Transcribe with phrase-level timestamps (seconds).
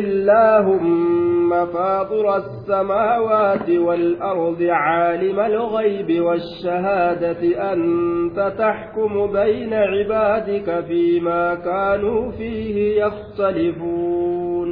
[0.00, 14.68] اللهم فاطر السماوات والأرض عالم الغيب والشهادة أنت تحكم بين عبادك فيما كانوا فيه يختلفون.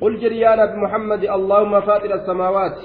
[0.00, 2.78] قل جري يا نبي محمد اللهم فاطر السماوات.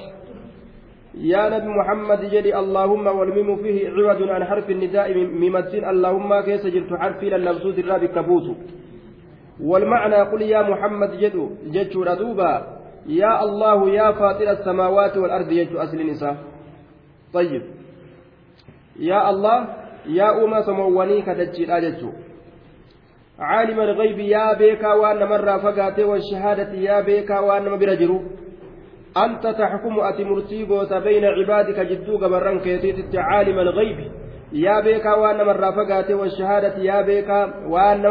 [1.18, 7.00] يا نبي محمد جري اللهم والميم فيه عوض عن حرف النداء ممثل اللهم كيس جرت
[7.00, 8.48] حرفي للمبسوط الرابي كبوت.
[9.64, 16.00] والمعنى قل يا محمد جدو جدو ردوبا يا الله يا فاطر السماوات والأرض جدو أصل
[16.00, 16.36] النساء.
[17.34, 17.64] طيب.
[19.00, 19.68] يا الله
[20.06, 22.12] يا أمة سمواني كتجيل أجدو
[23.40, 28.22] عالم الغيب يا بيكا وأن مرة فقاته والشهادة يا بيكا وأن برجرو
[29.18, 34.12] أنت تحكم أتي مرتيبوت بين عبادك جدو قبران كيتيت عالم الغيب.
[34.54, 38.06] يا بيكا وأن مرة فقاته والشهادة يا بيكا وأن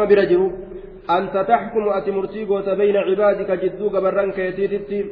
[1.09, 5.05] أنت تحكم أتي مرتيقوت بين عبادك جدو قبران كيتيتي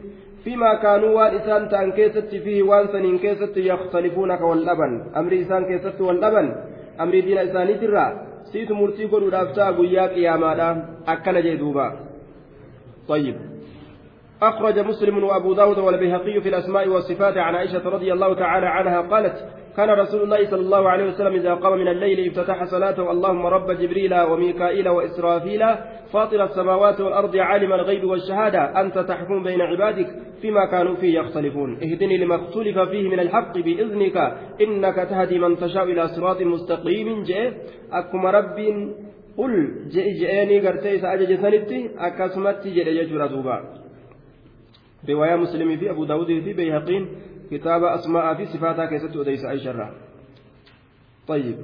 [0.44, 4.92] فيما كانوا وان إسان تان كيست فيه وان سنين كيست يختلفونك واللبن.
[5.16, 6.56] أمر إسان كيست واللبن.
[7.00, 8.06] أمر دين إساني ترى
[8.52, 11.88] سيت مرتيقو رافتا قيا قياما أكل جيدوبا.
[13.08, 13.36] طيب.
[14.42, 19.38] أخرج مسلم وأبو داود والبيهقي في الأسماء والصفات عن عائشة رضي الله تعالى عنها قالت
[19.78, 23.72] كان رسول الله صلى الله عليه وسلم إذا قام من الليل افتتح صلاته اللهم رب
[23.72, 25.64] جبريل وميكائيل وإسرافيل
[26.14, 30.08] فاطر السماوات والأرض عالم الغيب والشهادة أنت تحكم بين عبادك
[30.42, 31.76] فيما كانوا فيه يختلفون.
[31.76, 34.18] اهدني لما اختلف فيه من الحق بإذنك
[34.62, 37.24] إنك تهدي من تشاء إلى صراط مستقيم.
[37.24, 37.54] جاء
[37.92, 38.58] أكما رب
[39.38, 39.54] قل
[39.94, 43.58] جئ جئني قرتي سأجج سنتي أكسمت جئ يجر دوبا
[45.10, 47.04] رواية مسلم في أبو داود في بيهقين
[47.50, 49.92] kitaaba asmaa'aa fi sifaataa keessatti odeysa aisharraa
[51.28, 51.58] طيب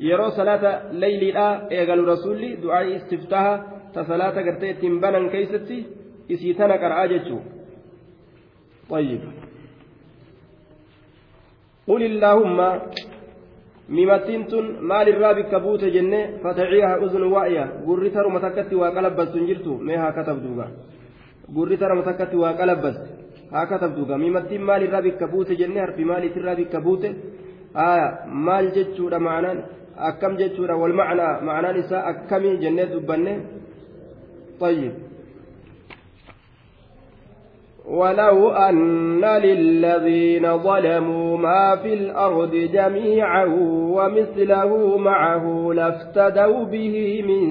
[0.00, 3.54] yeroo salaata layliidhaa eegalu rasuulli du'aa istiftaha
[3.94, 5.86] ta salaata gartee ittiin banan keeysatti
[6.28, 7.42] isii tana qara'aa jechuu
[8.90, 9.20] طيب
[11.88, 12.58] قل اللهم
[15.62, 20.66] buute jenne fataciiha uzun waa'ya gurri taruma takkatti waa qalabbastu hin jirtu mee haa katabduuga
[21.54, 23.19] gurri taruma takkatti waa qalabbaste
[23.52, 27.14] haa katabdu gamiimattiin maalirraa bikka buute jennee harfi maaliitirraa bikka buute
[28.48, 29.64] maal jechuudha ma'anaan
[30.10, 33.34] akkam jechuudha wal ma'anaa ma'anaan isaa akkamii jennee dubbanne
[34.60, 34.92] طيب
[37.86, 43.44] ولو أن للذين ظلموا ما في الأرض جميعا
[43.96, 47.44] ومثله معه لافتدوا به من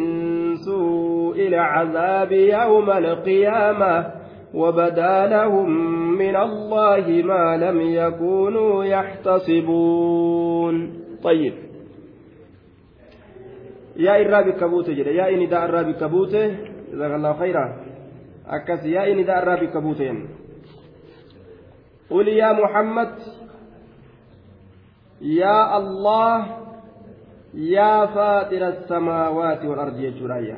[0.55, 4.18] سوء العذاب يوم القيامة
[4.53, 5.69] وبدا لهم
[6.17, 10.23] من الله ما لم يكونوا يحتسبون
[11.23, 11.53] طيب.
[13.95, 16.55] يا إرابي كبوته جدا يا إني دا إرابي كبوته
[16.91, 17.85] جزاك الله خيرا.
[18.47, 20.27] أكس يا إني دا إرابي كبوته
[22.09, 23.15] قل يا محمد
[25.21, 26.57] يا الله
[27.53, 30.57] يا فاطر السماوات والأرض يا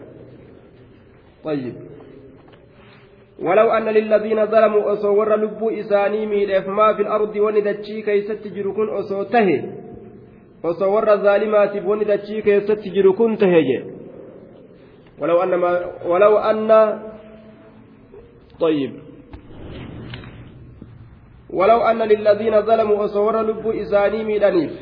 [1.44, 1.91] طيب.
[3.42, 8.90] ولو أن للذين ظلموا أصو ور لبو إساني ميلف ما في الأرض وندتشي كيست جركن
[8.90, 9.64] أصو تهي.
[10.66, 13.84] أصو ور الظالمات وندتشي كيست جركن تهي.
[15.20, 15.72] ولو أن ما
[16.06, 17.00] ولو أن
[18.60, 18.94] طيب.
[21.50, 24.74] ولو أن للذين ظلموا أصو ور لبو إساني ميلانيف.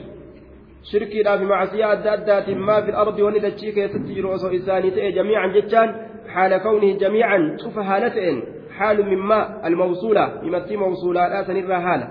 [0.91, 6.57] شركي في معصية أدى ما في الأرض وندتشي كيست جركن أصو إساني جميعا جتان حال
[6.57, 8.43] كونه جميعا شوف حالتين.
[8.77, 10.41] حال مما الموصولة.
[10.43, 12.07] ممتي موصولة لا سنرى حالة.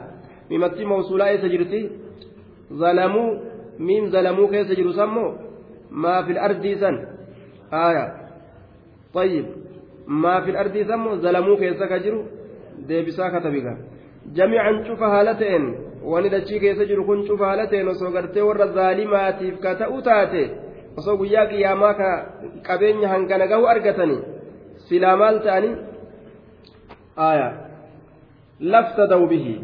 [0.50, 1.90] ممتي موصولة سجرتي
[2.72, 3.38] ظلموا.
[3.78, 5.32] من ظلموا؟ كيف سجروا
[5.90, 7.06] ما في الأرض سن.
[7.72, 8.14] آية.
[9.14, 9.46] طيب.
[10.06, 11.14] ما في الأرض سموا.
[11.14, 12.24] ظلموا كيف سجروا
[12.86, 13.76] deebisaa katabiga
[14.32, 18.12] jamiican cufa haala ta'een wani dachii keessa jiru kun cufa haala ta'een osoo
[20.98, 22.08] osoo guyyaa qiyaamaa ka
[22.68, 24.20] qabeenya hangana gahu argatanii
[24.88, 25.74] silaa maal ta'anii
[27.30, 27.48] aya.
[28.60, 29.56] Laftadaw bihi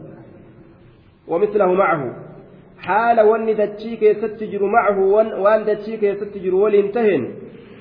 [1.29, 2.03] ومثله معه
[2.79, 4.99] حال ون دتشي كيست جرو معه
[5.45, 7.23] وان دتشي كيست جرو ولينتهن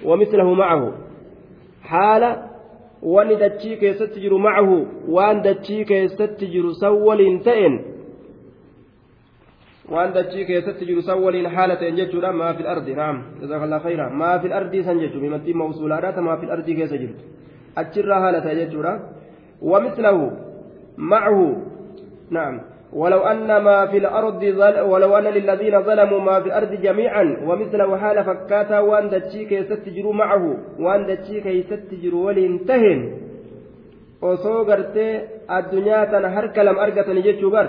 [0.06, 0.94] ومثله معه
[1.84, 2.24] حال
[3.04, 7.74] ون دتشي كيست جرو معه وان دتشي كيست جرو سولينتهن
[10.86, 14.84] jiru san waliin haala ta'en jechuudha maa fil ardi naam jazakallah khayra maa fil ardii
[14.84, 17.24] san jechuun himattiin mawsuulaadha ta maa fil ardii keessa jirtu
[17.76, 18.94] achirraa haala ta'e jechuudha
[19.64, 20.32] ومثله
[20.98, 21.62] معه
[22.30, 22.62] نعم
[22.94, 27.98] ولو أن ما في الأرض ظل ولو أن للذين ظلموا ما في الأرض جميعا ومثله
[27.98, 33.12] حال فكاتا وأن دتشيك يستجروا معه وأن دتشيك يستجروا ولينتهن
[34.32, 35.14] osoo gartee
[35.58, 37.68] addunyaa tana harka lam argatan jechuu bar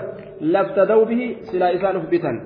[0.53, 2.37] laftadaw bihi silaa isaan uf bitan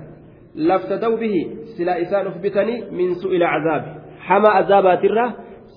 [0.70, 1.42] laftadaw bihi
[1.76, 3.90] silaa isaan uf bitanii min su'ila cazaabi
[4.30, 5.26] hama azaabaatirra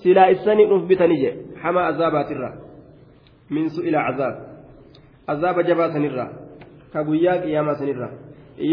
[0.01, 1.31] silaa isanii uf bitanii je
[1.63, 2.49] hama azaabaatirra
[3.55, 4.35] min su'ila cazaab
[5.33, 6.29] azaaba jabaa sanirraa
[6.93, 8.09] ka guyyaa qiyaamaa sanirra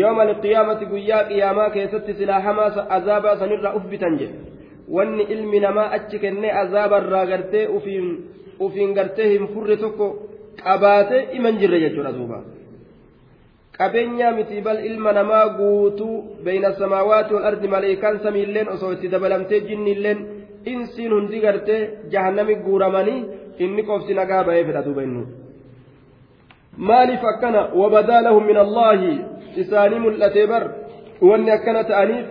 [0.01, 4.37] yooma alqiyaamati guyyaa qiyaamaa keessatti silaa hamaa azaabaa sanirraa uf bitan jedhe
[4.97, 8.09] wanni ilmi namaa achi kennee azaabarraa gartee ufiin
[8.98, 10.08] gartee hin furre tokko
[10.64, 12.38] qabaatee iman jirre jechuudha duuba
[13.78, 19.62] qabeenyaa miti bal ilma namaa guutuu beeyna samaawaati wal ardi maleekaan samiilleen osoo itti dabalamtee
[19.70, 20.20] jinniilleen
[20.74, 21.82] insiin hundi gartee
[22.14, 23.26] jahannami guuramanii
[23.64, 25.24] inni qofsi nagaa ba'ee fedha duuba innu
[26.90, 29.12] maaliif akkana wabadaa lahum min allaahi
[29.64, 30.64] isaanii mul'atee bar
[31.30, 32.26] wanni akkana ta'aniif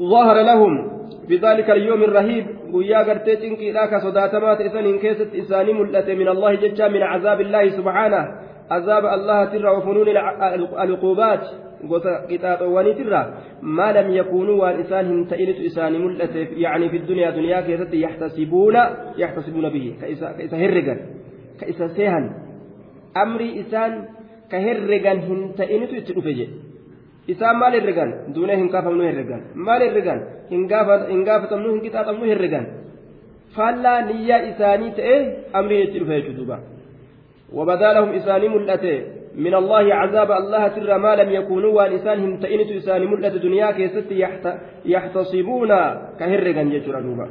[0.00, 0.91] ظهر لهم
[1.27, 6.55] في ذلك اليوم الرهيب ويا قرتي تنكي لاك صداتما تئسن كيست إساني ملأت من الله
[6.55, 8.23] ججا من عذاب الله سبحانه.
[8.71, 10.07] عذاب الله ترى وفنون
[10.83, 11.43] العقوبات
[12.31, 13.33] قطاطواني ترى.
[13.61, 18.75] ما لم يكونوا والإسان هنتئنت إساني ملأت يعني في الدنيا دنيا كيست يحتسبون
[19.17, 20.95] يحتسبون به كإسا هرقا
[21.59, 22.25] كإسا سيهن.
[23.13, 23.93] amrii isaan
[24.49, 26.72] ka herregan hin ta'initu itti dhufe jedhe
[27.27, 30.21] isaan maal herregan duunee hin kaafamnu herregan maal herregan
[30.51, 32.69] hin gaafatamnu hin qixaaxamnu herregan
[33.55, 35.17] faallaa niyyaa isaanii ta'e
[35.61, 36.57] amriin itti dhufe jechuudha duuba
[37.53, 39.01] وبدا لهم إساني ملأته
[39.35, 44.11] من الله عذاب الله سر ما لم يكونوا والإسان هم تئنت إساني ملأة دنيا كيست
[44.85, 45.71] يحتصبون
[46.19, 47.27] كهرقا جيشورا دوبا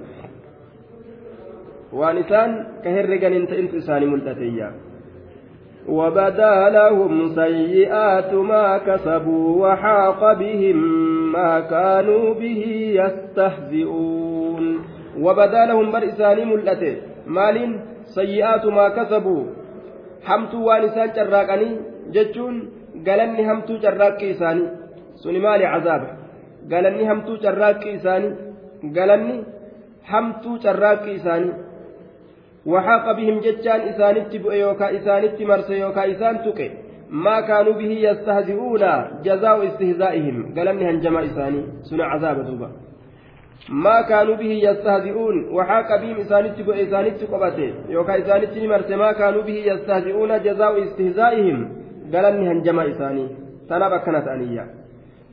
[1.92, 2.50] والإسان
[2.84, 3.72] كهرقا انت انت
[4.12, 4.72] ملأته إياه
[5.88, 10.76] وبدا لهم سيئات ما كسبوا وحاق بهم
[11.32, 12.62] ما كانوا به
[13.00, 14.78] يستهزئون
[15.20, 16.96] وبدا لهم برئسان ملته
[17.26, 17.56] مال
[18.04, 19.44] سيئات ما كسبوا
[20.22, 21.80] isaan carraaqanii
[22.14, 22.56] jechuun
[23.06, 24.68] galanni hamtuu carraaqqii isaanii
[25.22, 26.08] suni maali cazaaba
[26.72, 28.32] galanni hamtuu carraaqqii isaanii
[28.96, 29.36] galanni
[30.12, 31.54] hamtuu carraaqqii isaanii
[32.66, 36.70] وحاق بهم جتان إسانت يوكا إسانت مرس يوكا إسان تقي.
[37.10, 38.80] ما كانوا به يستهزئون
[39.24, 40.54] جزاء استهزائهم.
[40.56, 41.62] قال هنجما إساني.
[41.82, 42.70] سنع عذاب دوبا.
[43.68, 45.48] ما كانوا به يستهزئون.
[45.54, 51.58] وحاق بهم إسانت إسانت قبته يوكا إسانت مرس ما كانوا به يستهزئون جزاء استهزائهم.
[52.14, 53.28] قال هنجما إساني.
[53.68, 54.81] تنبا كانت أنيا.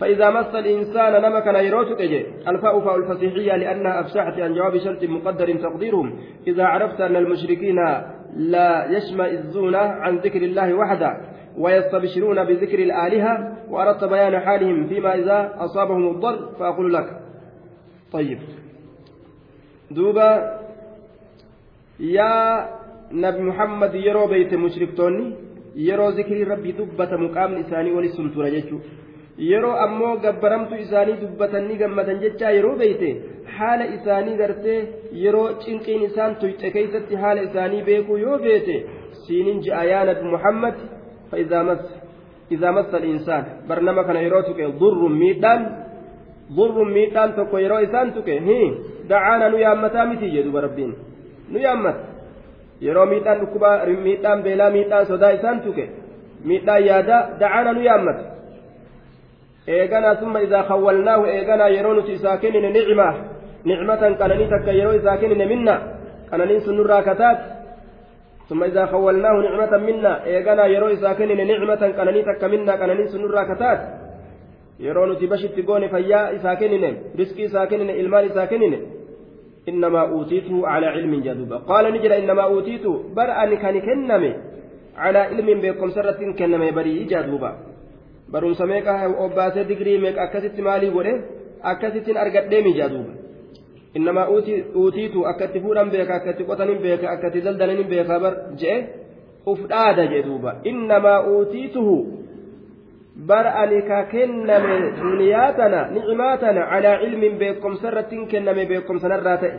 [0.00, 5.54] فإذا مس الإنسان نمك نيروتك إجي الفاء فاء الفصيحية لأنها أفسحت عن جواب شرط مقدر
[5.54, 7.76] تقديرهم إذا عرفت أن المشركين
[8.36, 11.20] لا يشمئزون عن ذكر الله وحده
[11.58, 17.20] ويستبشرون بذكر الآلهة وأردت بيان حالهم فيما إذا أصابهم الضر فأقول لك.
[18.12, 18.38] طيب.
[19.90, 20.58] دوبا
[22.00, 22.68] يا
[23.12, 25.34] نبي محمد يرو بيت مشركتوني
[25.76, 28.78] يرو ذكر ربي دبة مقام لساني ولسنتور جيشو
[29.50, 33.10] yeroo ammoo gabbaramtu isaanii dubbatanii gammadan jechaa yeroo beeyte
[33.56, 34.78] haala isaanii gartee
[35.24, 38.76] yeroo cinqiin isaan tuyxe keeysatti haala isaanii beekuu yoo beete
[39.24, 40.76] siinin ji'a yaa nabi muhammad
[41.30, 45.60] فإذا مس الإنسان برنامج كان يروتك ضر ميدان
[46.52, 48.74] ضر ميدان تكو يرو إنسان تك هي
[49.10, 50.92] دعانا نيامتا متي جدو بربين
[51.52, 51.98] نيامت
[52.86, 53.70] yeroo miidhaan dhukkuba
[54.06, 55.84] miidhaan beelaa miidhaan sodaa isaan tuke
[56.48, 58.22] miidhaan yaada dacaana nu yaammata
[59.76, 63.08] eeganaa summa idaa khawwalnaahu eeganaa yeroo nuti isaa kennine nicma
[63.64, 65.74] nicmatan qananii takka yeroo isaa kennine minna
[66.30, 67.58] qananiin sun nurraa kataat
[68.48, 73.42] ثم إذا خولناه نعمة منا إيغانا يرو إذا كنن نعمة قنني تك منا قنني سنرا
[73.50, 73.80] كتات
[74.80, 76.84] يرو نتي بشت قون فيا إذا كنن
[77.18, 78.74] رزقي إذا كنن إلمان إذا كنن
[79.68, 84.32] إنما أوتيته على علم جذوبا قال نجل إنما أوتيته برأني كان كنمي
[84.96, 87.50] على علم بكم سرة كنمي بري جذوبا
[88.32, 88.92] barumsa meeqa
[89.24, 91.14] obbaasee digirii meeqa akkasitti maalii godhe?
[91.62, 93.12] Akkasittiin argadhee mijaa duuba.
[93.94, 94.28] Innamaa
[94.74, 98.76] uutiitu akka itti fuudhan beeka akka itti qotanin beeka akka itti daldalanin beeka bar je'e
[99.46, 100.54] uf dhaada jee duuba.
[100.64, 101.96] Innamaa uutiituhu
[103.30, 109.58] bar ani ka kenname duniyaa tana nicimaa tana calaa cilmin beekomsa irrattiin kenname beekomsanarraa ta'e.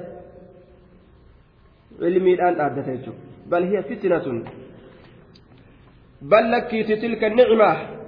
[2.09, 3.21] Ilmiidhaan dhaabbata jechuudha.
[3.49, 4.37] Bal hiya fitnatun
[6.21, 7.98] bal lakkiiti tilka nicmaa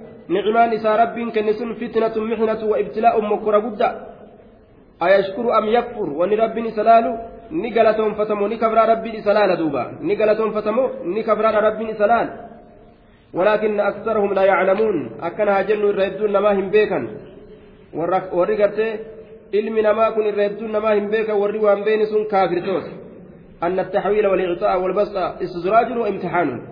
[2.72, 3.94] wa ibtilaa'un mokkora guddaa
[5.00, 7.12] ayashkuru am yakfur wanni rabbiin isa laalu
[7.50, 12.32] ni galatoonfatamoo ni kabraa rabbiin isa laala duuba ni galatoonfatamoo ni kabraadha rabbiin isa laala
[13.32, 17.00] ولكن أكثرهم لا يعلمون أكنها جنوا الردون لما هم بيكا
[19.52, 22.92] ilmi namaa kun irra hedduun namaa hin beekan warri waan beeni sun kaafirtoota
[23.62, 26.62] أن التحويل والإعطاء والبسط استدراج وامتحان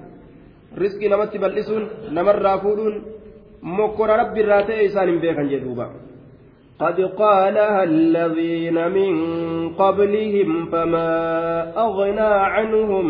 [0.78, 2.46] رزق نمت بلسون نمر
[3.62, 5.86] مكر رب الراتي إسان بيكا جدوبا.
[6.80, 9.12] قد قالها الذين من
[9.74, 11.12] قبلهم فما
[11.76, 13.06] أغنى عنهم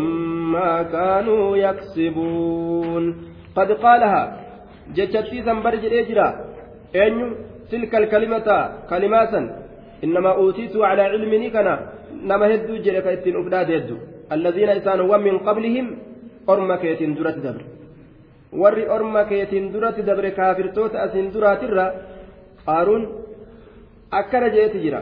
[0.51, 3.03] ما كانوا يكسبون.
[3.55, 4.23] قد قالها
[4.95, 6.27] جتشتي سنبرج الإجرا
[6.95, 7.35] أن
[7.71, 8.47] تلك الكلمة
[8.89, 9.33] كلمات
[10.03, 11.75] إنما أوتيت على علم كنا
[12.29, 12.75] نما هدو
[13.75, 13.97] هدو
[14.31, 15.85] الذين إسانوا من قبلهم
[16.49, 17.63] أرمى كيتين درة دبر.
[18.51, 21.85] Warri orma keetiin duratti dabre kaafirtoota asiin duraatirra
[22.65, 23.03] qaaruun
[24.19, 25.01] akkana jeeti jira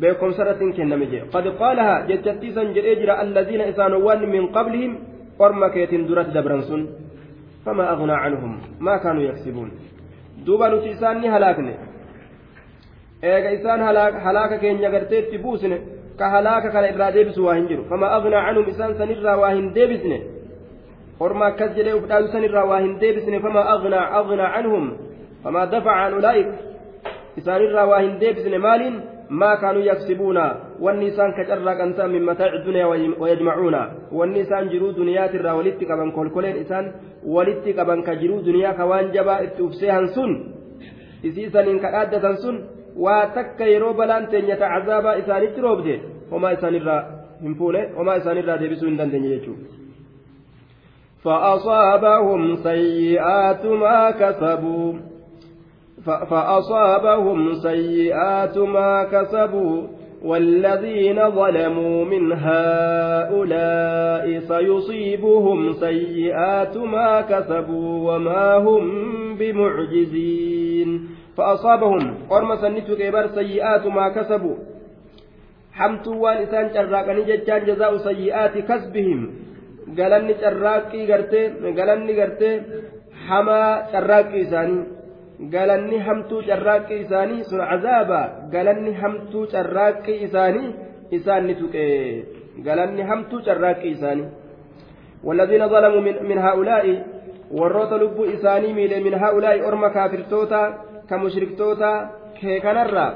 [0.00, 4.92] beekumsa irratti hin kenname jee qad qaalaha jechattiisan jedhee jira alladiina isaanowwan min qablihim
[5.38, 6.82] orma keetiin duratti dabran sun
[7.64, 8.52] famaa aghnaa canhum
[8.86, 9.70] maa kaanuu yaksibuun
[10.46, 11.74] duuba nuti isaan ni halaakne
[13.32, 13.80] eega isaan
[14.26, 15.76] halaaka keenya gartee itti buusne
[16.18, 19.74] ka halaaka kana irraa deebisu waa hin jiru fama aghnaa canhum isaan sanirraa waa hin
[19.76, 20.18] deebisne
[21.20, 24.92] orma akkas jedhee uf dhaalu sanirraa waa hin deebisne fama aghnaa aghnaa canhum
[25.42, 26.48] fama dafaca an ulaa'ik.
[27.36, 29.02] Isaanirraa waa hin deebisne maaliin?
[29.30, 30.38] ما كانوا يكسبون
[30.80, 32.86] والنسان كجرى كنسان من متاع الدنيا
[33.18, 33.76] ويجمعون
[34.12, 36.92] والنسان جرو دنيا ترى ولدت كبن كل كلين إسان
[37.24, 40.30] ولدت كبن كجرو دنيا كوان جبا اتوفسيهن سن
[41.24, 42.56] إسيسان إن كأدة سن
[42.96, 45.96] واتك يرو بلان تنية عذابا إسان اتروبدي
[46.32, 46.98] وما إسان الرا
[47.44, 49.24] هنفونه وما إسان الرا ديبسو إن دندن
[51.24, 54.92] فأصابهم سيئات ما كسبوا.
[56.04, 59.82] فأصابهم سيئات ما كسبوا.
[60.24, 68.84] والذين ظلموا من هؤلاء سيصيبهم سيئات ما كسبوا وما هم
[69.34, 71.08] بمعجزين.
[71.36, 74.56] فأصابهم قرم سنتك إبر سيئات ما كسبوا.
[75.72, 79.43] حمتوا وان إسان جراقني ججان جزاء سيئات كسبهم.
[79.97, 81.41] قالني جراقي قرتي
[81.77, 82.51] قالني قرتي
[83.25, 83.61] حما
[83.93, 84.79] جراقي إساني
[85.39, 88.21] galanni hamtuu carraaqqii isaanii sun cazaaba
[88.53, 90.75] galanni hamtuu carraaqqii isaanii
[91.17, 91.85] isaan ni tuqe
[92.65, 94.27] galanni hamtuu carraaqqii isaanii
[95.23, 96.85] والذين ظلموا من, من هؤلاء
[97.51, 100.59] warroota lubbuu isaanii miidhe min haa'ulaa'i orma kaafirtoota
[101.09, 101.89] ka mushriktoota
[102.39, 103.11] kee kanarraa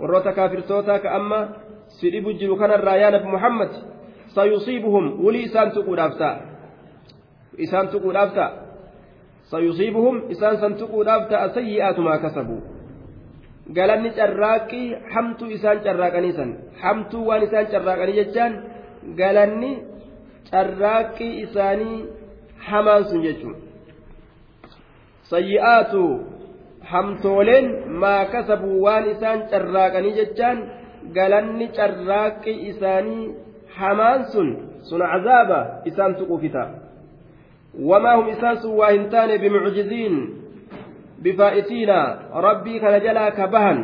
[0.00, 1.38] warroota kaafirtoota ka amma
[2.00, 3.70] si dhibu jiru kanarraa yaa nabi muhammad
[5.23, 6.35] wulii isaan tuquudhaaf ta'a
[7.65, 8.49] isaan tuquudhaaf ta'a
[9.51, 12.61] sayusiibuhum isaan san tuquudhaaf ta'a sayyi'aatu maa kasabuu
[13.77, 16.49] galanni carraaqqii hamtuu isaan carraaqanii san
[16.83, 18.53] hamtuu waan isaan carraaqanii jechaan
[19.21, 19.71] galanni
[20.51, 21.97] carraaqqii isaanii
[22.69, 23.55] hamaan sun jechuun
[25.31, 26.03] sayyi'aatu
[26.91, 27.67] hamtooleen
[28.01, 30.57] maa kasabuu waan isaan carraaqanii jechaan
[31.17, 33.23] galanni carraaqqii isaanii
[33.77, 34.47] hamaan sun
[34.87, 36.83] sun cazaaba isaan tuquufita
[37.73, 40.13] وما هم إساس واهنتان بمعجزين
[41.25, 41.91] بفائتين.
[42.33, 43.77] ربي كان جلا كبهن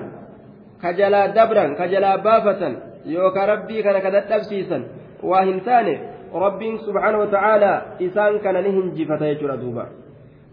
[0.84, 2.62] كجلا دبرا كجلا بافة.
[3.05, 4.84] يوكا ربي كان كدت أبسيسا
[5.24, 5.88] واهنتان
[6.34, 9.86] ربي سبحانه وتعالى إسان كان نهنجي فتيجر دوبا.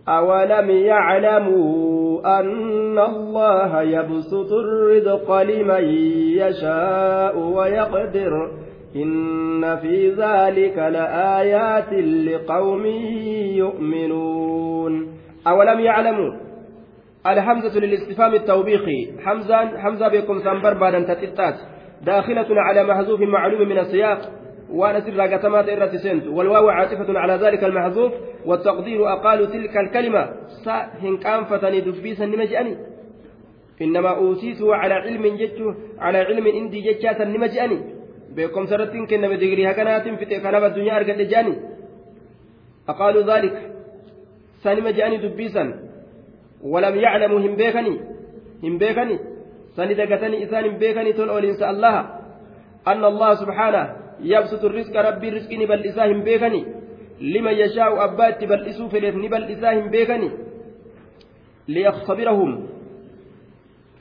[0.09, 5.85] أولم يعلموا أن الله يبسط الرزق لمن
[6.41, 8.33] يشاء ويقدر؟
[9.03, 11.93] إن في ذلك لآيات
[12.29, 12.87] لقوم
[13.63, 14.93] يؤمنون.
[15.47, 16.33] أولم يعلموا؟
[17.27, 19.13] الحمزة للاستفهام التوبيخي.
[19.25, 21.55] حمزة حمزة بكم سنبر بعد تتتات.
[22.03, 24.21] داخلة على محذوف معلوم من السياق.
[24.71, 26.27] ونسر قتمات إرة سنت.
[26.27, 28.13] والواو عاطفة على ذلك المحذوف.
[28.47, 30.29] والتقدير أقال تلك الكلمة.
[30.65, 32.77] سهن كان فتني دبيسا نمجأني
[33.83, 35.61] إنما أوتيته على علم جتش
[35.99, 37.96] على علم إندي جتشاتا نمجأني
[38.37, 41.55] beekumsa irratti hin kenname digirii haganaatiin fixe kanaaf addunyaa argadhe jaani
[42.93, 43.57] aqaaluu dhaalik
[44.65, 45.69] sanima je'anii dubbiisan
[46.73, 47.97] walam yaclamuu hin beekanii
[48.65, 49.19] hin beekanii
[49.77, 52.03] sani dagatanii isaan hin beekanii tol ooliinsa allaha
[52.93, 53.85] anna allaha subhaanah
[54.33, 56.65] yabsutu rizqa rabbii rizqii ni bal'isaa hin beekanii
[57.35, 60.33] liman yashaa'u abbaa itti bal'isuu fedheef ni bal'isaa hin beekanii
[61.75, 62.57] liyaktabirahum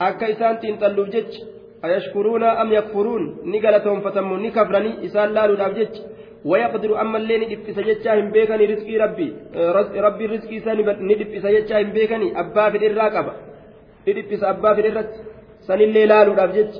[0.08, 1.55] akka isaan xiinxalluuf jecha
[1.87, 6.03] ayashkuruuna am yakfuruun ni galatoonfatamu ni kafranii isaan laaluudhaaf jecha
[6.45, 9.29] ويقدر أما اللي ندفس جتشا هم بيكني رزقي ربي
[10.07, 13.33] ربي رزقي ساني ندفس جتشا هم بيكني أبا في الراقبة
[14.09, 15.13] ندفس أبا في الرت
[15.67, 16.75] سن اللي لالو دافجت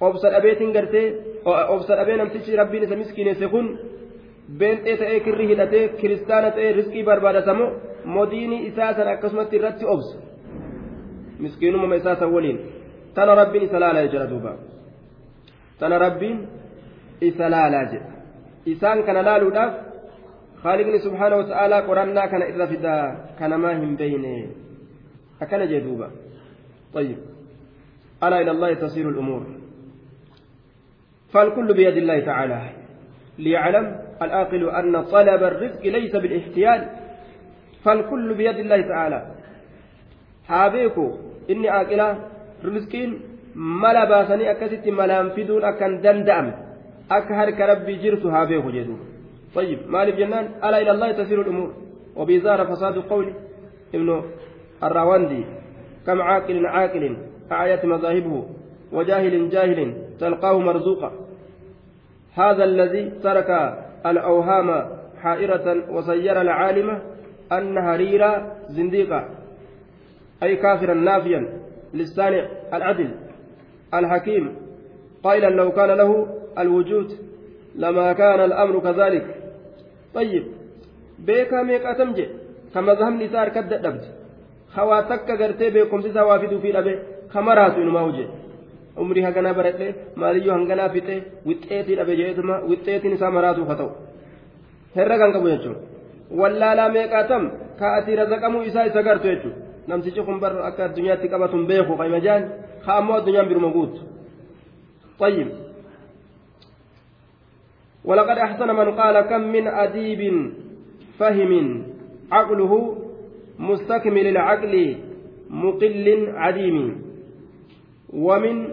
[0.00, 1.06] obsa dhabeetiin gartee
[1.74, 3.66] obsa dhabee namtichi rabbiin isa miskiineesse kun
[4.58, 7.70] beenxee ta'ee kirri hidhatee kiristaana ta'ee riskii barbaadatamoo
[8.16, 10.16] modiinii isaa san akkasumatti irratti obsa
[11.44, 12.58] miskiinumama isaa san waliin
[13.15, 14.53] tana rabbiin isa laalaa jira duuba.
[15.79, 16.37] Tana rabbiin
[17.21, 18.13] isa laalaa jedha
[18.65, 19.73] isaan kana laaluudhaaf
[20.63, 22.95] خالقني سبحانه وتعالى قرآننا كان إذا فدا
[23.39, 24.47] كان ما هم بينه
[25.41, 26.07] أكن جدوبا
[26.93, 27.17] طيب
[28.23, 29.43] ألا إلى الله تصير الأمور
[31.33, 32.59] فالكل بيد الله تعالى
[33.39, 36.89] ليعلم العاقل أن طلب الرزق ليس بالاحتيال
[37.83, 39.19] فالكل بيد الله تعالى
[40.47, 41.17] حابيكو
[41.49, 42.09] إني عاقلة
[42.65, 43.11] رزقين
[43.55, 46.53] mala baasanii akkasitti malaan fiduun akkan danda'ame
[47.09, 48.97] akka harka rabbii jirtu haa beeku jedhu.
[49.55, 51.71] طيب مالك جنان ألا إلى الله تسير الأمور
[52.15, 53.33] وبيزار فساد قول
[53.95, 54.23] ابن
[54.83, 55.45] الراوندي
[56.05, 57.17] كم عاقل عاقل
[57.51, 58.45] أعيت مذاهبه
[58.91, 59.79] وجاهل جاهل
[60.19, 61.11] تلقاه مرزوقا
[62.33, 63.49] هذا الذي ترك
[64.05, 64.69] الأوهام
[65.21, 66.99] حائرة وسير العالم
[67.51, 69.29] أن هريرة زنديقا
[70.43, 71.47] أي كافرا نافيا
[71.93, 73.09] للصانع العدل
[73.93, 74.55] الحكيم
[75.23, 77.17] قائلا لو كان له الوجود
[77.75, 79.25] لما كان الأمر كذلك
[80.13, 80.43] طيب
[81.19, 82.27] بيكا ميقا تمجي
[82.73, 84.03] كما ذهب نسار كد دبج
[84.75, 86.99] خواتك غرتي بيكم سيسا وافدو في لبي
[87.33, 88.27] خمرات إنما وجه
[89.01, 89.87] umrii hangana baradhe
[90.21, 91.15] maaliyyuu hanganaa fixe
[91.49, 93.91] wixxeetii dhabe jeetuma wixxeetiin isaa maraatu haa ta'u
[94.97, 95.77] herregan qabu jechuun
[96.41, 97.47] wallaalaa meeqaatam
[97.79, 102.43] ka'atii razaqamuu isaa isa gartu jechuudha namtichi kun bar akka addunyaatti qabatun beeku qayma jaan.
[102.85, 104.13] Haa ammoo addunyaan biruma guutu.
[105.19, 105.47] طيب
[108.05, 110.51] ولقد أحسن من قال كم من أديب
[111.19, 111.83] فهم
[112.31, 112.97] عقله
[113.59, 114.95] مستكمل العقل
[115.49, 117.01] مقل عديم
[118.13, 118.67] ومن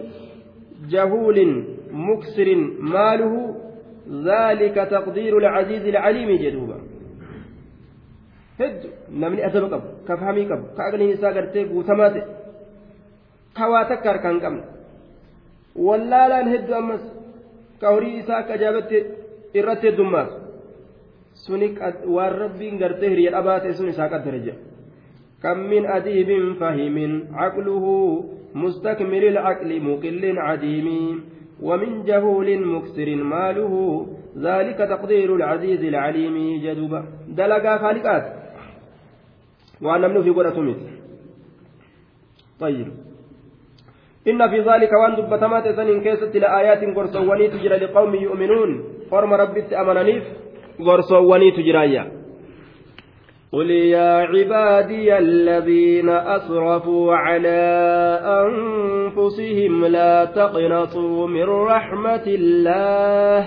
[0.89, 3.55] جهول مكسر ماله
[4.09, 6.90] ذلك تقدير العزيز العليم جدوبا
[8.61, 8.81] هد
[9.21, 12.15] نمني أدب قب كفهمي قب كأغني نساء قرتي قوتمات
[13.57, 14.55] كواتكر كان قم
[15.75, 17.03] ولا لا هد أمس
[17.81, 18.91] كوري إساء كجابت
[19.57, 20.31] إرت الدماس
[21.45, 21.77] سنك
[22.15, 24.71] waan rabbiin gartee hiriya dhabaate sun isaa qaddare jedha
[25.43, 27.85] من أديب فهم عقله
[28.55, 30.87] مستكمل العقل مقل عديم
[31.61, 38.40] ومن جهول مكسر ماله ذلك تقدير العزيز العليم جدوبا دلقا خالقات
[39.81, 40.75] وأنا من في قرة
[42.59, 42.87] طيب.
[44.27, 48.83] إن في ذلك وأن دبتمات سنين كيست لآيات قرصواني تجرى لقوم يؤمنون.
[49.11, 50.23] فرم ربي أمنانيف
[50.79, 52.11] قرصواني تجرى
[53.51, 57.61] قل يا عبادي الذين أسرفوا على
[58.23, 63.39] أنفسهم لا تقنطوا من رحمة الله.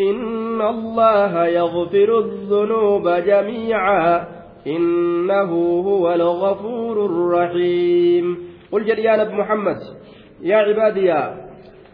[0.00, 4.41] إن الله يغفر الذنوب جميعا.
[4.66, 5.50] إنه
[5.88, 8.26] هو الغفور الرحيم
[8.72, 9.78] قل جل يا نبي محمد
[10.42, 11.06] يا عبادي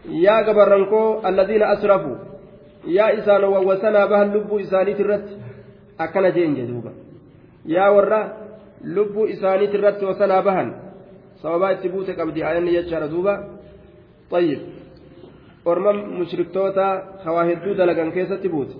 [0.09, 2.17] يا قبرنكو الذين أسرفوا
[2.87, 5.27] يا إسان ووسنا بها اللب إساني ترت
[5.99, 6.91] أكن جين جدوبا
[7.67, 8.19] warra
[8.83, 10.69] lubbuu isaaniit irratti wasanaa bahan
[11.41, 13.33] sababaa itti buute qabdi ayanni jechaadha duuba
[14.39, 14.61] ayyib
[15.65, 16.85] orma mushriktoota
[17.25, 18.75] hawaa hedduu dalagan keessatti buute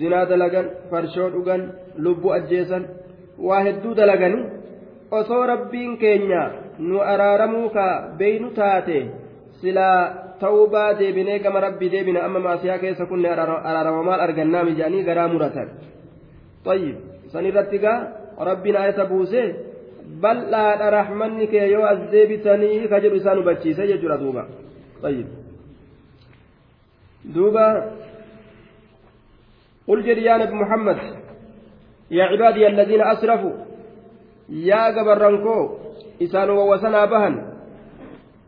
[0.00, 1.62] zinaa dalagan farshoo dhugan
[2.04, 2.88] lubbuu ajjeesan
[3.48, 4.40] waa hedduu dalaganu
[5.10, 6.42] osoo rabbiin keenya
[6.78, 7.86] nu araaramuu ka
[8.18, 8.98] beeynu taate
[9.60, 15.28] silaa ta'uu deebinee gama rabbii deebina amma maasiyaa keessa kunne araarama maal argannaa mija'anii garaa
[15.28, 15.68] muratan.
[16.64, 16.96] Tayyib
[17.32, 17.98] sanirratti gaa
[18.38, 19.46] rabbiin ayata buusee
[20.20, 24.46] bal'aadha rahmanni kee yoo as deebitanii ka jedhu isaan hubachiise jechuudha duuba.
[25.02, 25.28] Tayyib.
[27.34, 27.64] Duuba
[29.86, 30.98] qul jedhi yaa nabi muhammad
[32.10, 33.52] يا عبادي الذين أسرفوا
[34.48, 35.58] يا قبرنكو
[36.22, 37.34] إسان ووسنا بهن.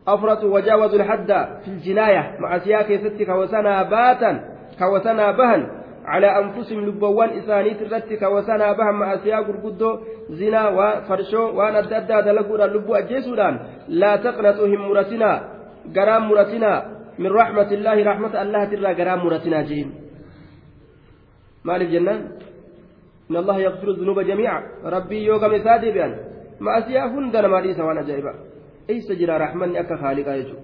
[0.09, 1.31] أفرطوا وجاوزوا الحد
[1.63, 4.31] في الجناية مع سياق ستك وسنا باتا
[4.79, 5.63] كوسنا بهن.
[6.05, 9.99] على أنفسهم لبوان إسانيت الرتك وسنا بهم مع سياق القدو
[10.31, 13.55] زنا وفرشو وأنا أدى دلقوا اللبو أجيسودان
[13.89, 15.31] لا تقنطوا هم مرتنا
[15.97, 16.73] قرام مرتنا.
[17.19, 19.89] من رحمة الله رحمة الله ترى قرام مرتنا جيم.
[21.65, 22.21] مالك جنان؟
[23.33, 26.17] إن الله يغفر الذنوب جميعا ربي يوغا مسادي بأن
[26.61, 28.35] ما أسيا هندنا ما ليس وأنا جايبا
[28.91, 30.57] أي سجرا رحمن أكا خالقا يجو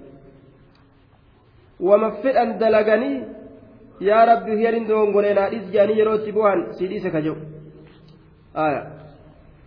[4.00, 7.42] yaa rabbi hiyarin dongoree naa dhis jedhanii yeroo itti bu'an si dhiise ka jedhu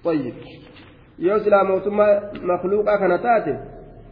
[0.04, 0.36] طيب
[1.20, 2.14] yoo silaa mootummaa
[2.52, 3.54] makluuqaa kana taate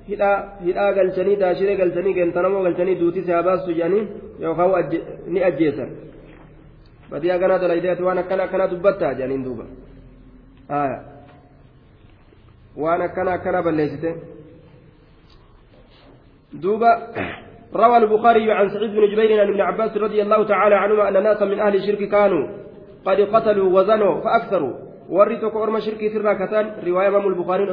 [0.10, 4.08] hidhaa galchanii daashiree galchanii geentanamoo galchanii duutii si habaastu jedhanii
[7.12, 9.66] badii haganaa dalaydeeti waan akkana akkana dubbattaa jedhaniin duuba
[12.84, 14.16] waan akkana akkana balleessite
[16.62, 16.92] duuba
[17.76, 21.46] روى البخاري عن سعيد بن جبير عن ابن عباس رضي الله تعالى عنهما أن ناسا
[21.46, 22.48] من أهل الشرك كانوا
[23.06, 24.74] قد قتلوا وزنوا فأكثروا
[25.10, 27.64] ورثوا كأرم شركي سرنا كتان رواية إمام البخاري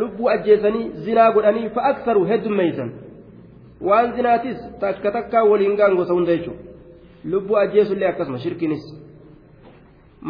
[0.00, 2.90] lubbuu ajjeesanii zinaa godhanii fa aksaru heddummeeysan
[3.80, 6.73] waan zinaatis takka takkaa waliin gaan gosa hunda jechuudha
[7.32, 8.84] lubbuu ajjeesullee akkasuma shirkiinis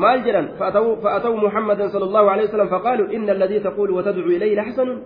[0.03, 4.99] maal jedhan fa'ata'u muhammadan sallallahu alaihi wasallam faqaalu inna alladhii taqulu watadcu ilayhi laxsanun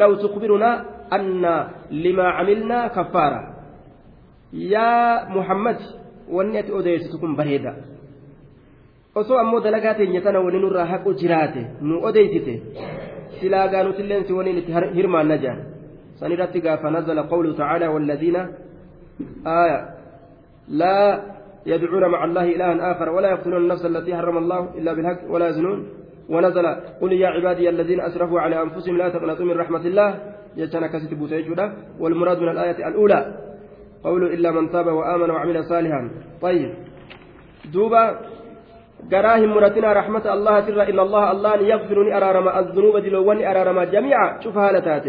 [0.00, 0.74] law tukhbirunaa
[1.16, 1.52] anna
[1.90, 3.40] limaa camilnaa kaffaara
[4.52, 5.78] yaa muhammad
[6.36, 7.72] wanni ati odeessitu kun bareeda
[9.14, 12.54] osoo ammoo dalagaa teenya tana waliin nurraa haqu jiraate nu odeessite
[13.40, 15.60] silaa gaanutilleen si waliin itti hirmaanna jedhan
[16.20, 18.42] san irratti gaafa nazala qawlu tacaala walladiina
[19.46, 19.97] آية
[20.68, 21.22] لا
[21.66, 25.88] يدعون مع الله إلها آخر ولا يقتلون النفس التي حرم الله إلا بالحق ولا يزنون
[26.28, 26.66] ونزل
[27.00, 30.14] قل يا عبادي الذين أسرفوا على أنفسهم لا تقنطوا من رحمة الله
[30.56, 33.34] يجتنا كسيت بوتيجودا والمراد من الآية الأولى
[34.04, 36.10] قول إلا من تاب وآمن وعمل صالحا
[36.42, 36.74] طيب
[37.72, 38.20] دوبا
[39.12, 44.58] قراهم مرتنا رحمة الله ترى إن الله الله يغفرني أرارم الذنوب دلواني أرارم جميعا شوف
[44.58, 45.06] هالتات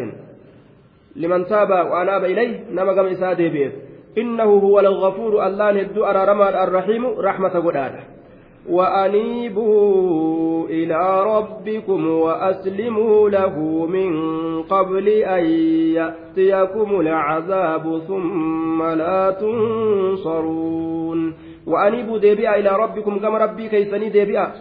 [1.15, 7.05] لمن تاب وأناب إليه نما قم إساده بيت إنه هو الغفور الله ندو أرارم الرحيم
[7.05, 7.99] رحمة قدادة.
[8.69, 14.11] وأنيبوا إلى ربكم وأسلموا له من
[14.63, 15.45] قبل أن
[15.95, 21.33] يأتيكم العذاب ثم لا تنصرون.
[21.67, 24.51] وأنيبوا ديبئا إلى ربكم كما ربي كيسني ديبئا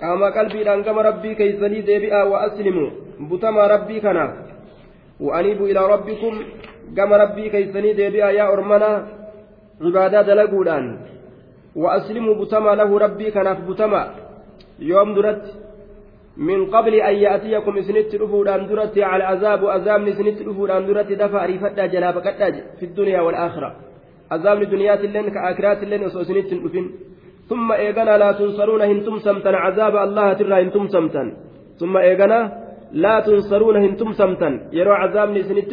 [0.00, 2.90] كما قلبي لأن كما ربي كيسني ديبئا وأسلموا.
[3.30, 4.32] بتما ربي كنا.
[5.20, 6.38] وأنيبوا إلى ربكم
[6.96, 8.90] كما ربي كيسني ديبئا يا أرمنا
[9.84, 10.84] عبادة دلقودان
[11.82, 14.02] وأسلموا بتما له ربي كناف بتما
[14.90, 15.44] يوم درت
[16.48, 21.86] من قبل أن يأتيكم سنت رفودان درت على عذاب عذاب سنت رفودان درت دفع ريفتا
[21.92, 22.26] جنابك
[22.78, 23.70] في الدنيا والآخرة
[24.32, 26.86] عذاب الدنيا لن كآخرات لن وسنت رفين
[27.50, 31.22] ثم إيغنا لا تنصرون هنتم سمتا عذاب الله ترى هنتم سمتا
[31.80, 32.40] ثم إيغنا
[33.04, 34.48] لا تنصرون هنتم سمتا
[34.78, 35.72] يرى عذاب سنت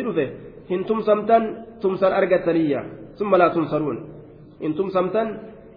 [0.72, 1.38] هنتم سمتا
[1.82, 2.82] تمسر أرقتنية
[3.20, 3.98] ثم لا تنصرون
[4.64, 5.24] هنتم سمتا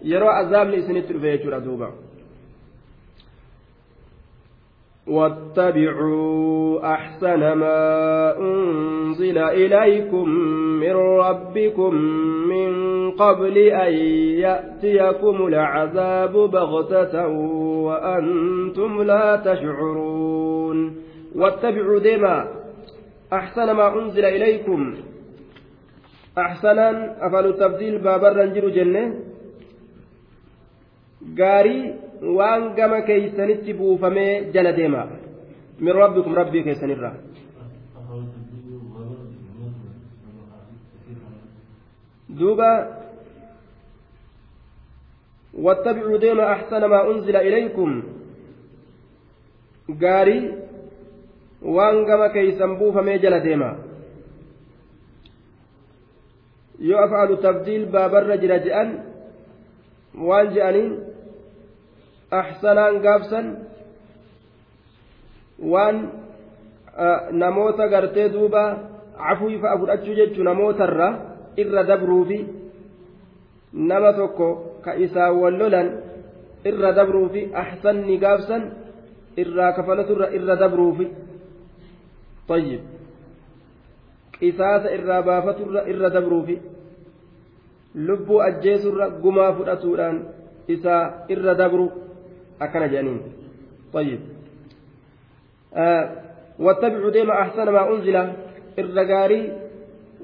[0.03, 1.89] yeroo azaabni isinitti dhufe jechuudha duuba.
[5.09, 10.29] واتبعوا أحسن ما أنزل إليكم
[10.79, 11.95] من ربكم
[12.49, 12.71] من
[13.11, 13.93] قبل أن
[14.45, 17.27] يأتيكم العذاب بغتة
[17.87, 20.95] وأنتم لا تشعرون
[21.35, 22.58] واتبعوا ديما
[23.33, 24.95] أحسن ما أنزل إليكم
[26.37, 26.87] أحسنا
[27.27, 29.03] أفعلوا تبديل باب الرنجر جنة
[31.35, 31.93] gaarii
[32.37, 35.01] waan gama keeysanitti buufamee jala deema
[35.79, 37.15] min rabbikum rabbii keessanirraa
[42.39, 42.71] duuba
[45.53, 48.03] واتبعوا ديما أحسن ما أنزل إليكم
[49.89, 50.53] gaarii
[51.61, 53.69] waan gama keeysan buufamee jala deema.
[56.79, 58.89] Yoo af'alu tabdiil baabarra jira je'an
[60.27, 60.91] waan je'aniin
[62.31, 63.45] ahsanaan gaabsan
[65.71, 65.97] waan
[67.41, 68.63] namoota gartee duuba
[69.17, 71.07] cafuu fa'a fudhachuu jechuu namootarra
[71.61, 72.39] irra dabruufi
[73.73, 74.47] nama tokko
[74.83, 75.87] ka isaan wal lolan
[76.69, 78.61] irra dabruufi ahsanni gaabsan
[79.41, 81.05] irraa kafalaturra irra dabruufi
[82.48, 82.80] طيب
[84.40, 86.56] qisaasa irraa baafaturra irra dabruufi
[87.94, 90.16] lubbuu ajjeesurra gumaa fudhatuudhaan
[90.74, 91.02] isaa
[91.34, 91.86] irra dabru
[92.64, 93.22] akkana jedhaniin
[93.94, 94.20] طيب
[95.74, 96.04] آه
[96.58, 98.16] واتبعوا ديما أحسن ما أنزل
[98.78, 99.42] الرجاري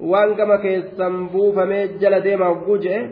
[0.00, 3.10] وان كما كيسن بوفمي جل ديما وجوجه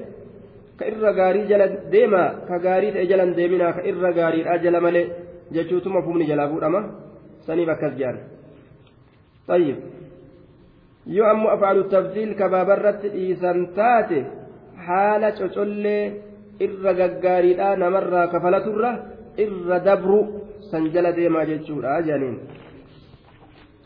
[0.81, 5.07] كإرجاري جل ديما كجاري تجلن ديمنا كإرجاري أجل ملء
[5.55, 6.81] جشوت مفهوم جل أبو أما
[7.47, 8.17] سني بكز جان
[9.49, 9.77] طيب
[11.17, 14.19] yoo ammoo afaalu tabdiil kabaabarratti dhiisan taate
[14.87, 16.05] haala cocollee
[16.67, 18.91] irra gaggaariidha namarraa kafalaturra
[19.45, 20.19] irra dabru
[20.71, 22.39] san jala deemaa jechuudha janiin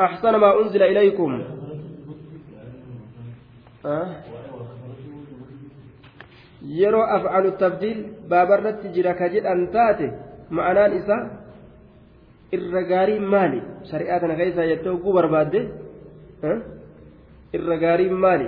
[0.01, 1.31] أحسن ما أنزل إليكم
[6.79, 7.99] yeroo afcalu tabdiil
[8.31, 10.07] baabarratti jira ka jedhan taate
[10.57, 11.23] ma'anaan isaa
[12.56, 15.60] irra gaarii maali shari'aa kana keessaa jettee oguu barbaadde
[17.58, 18.48] irra gaarii maali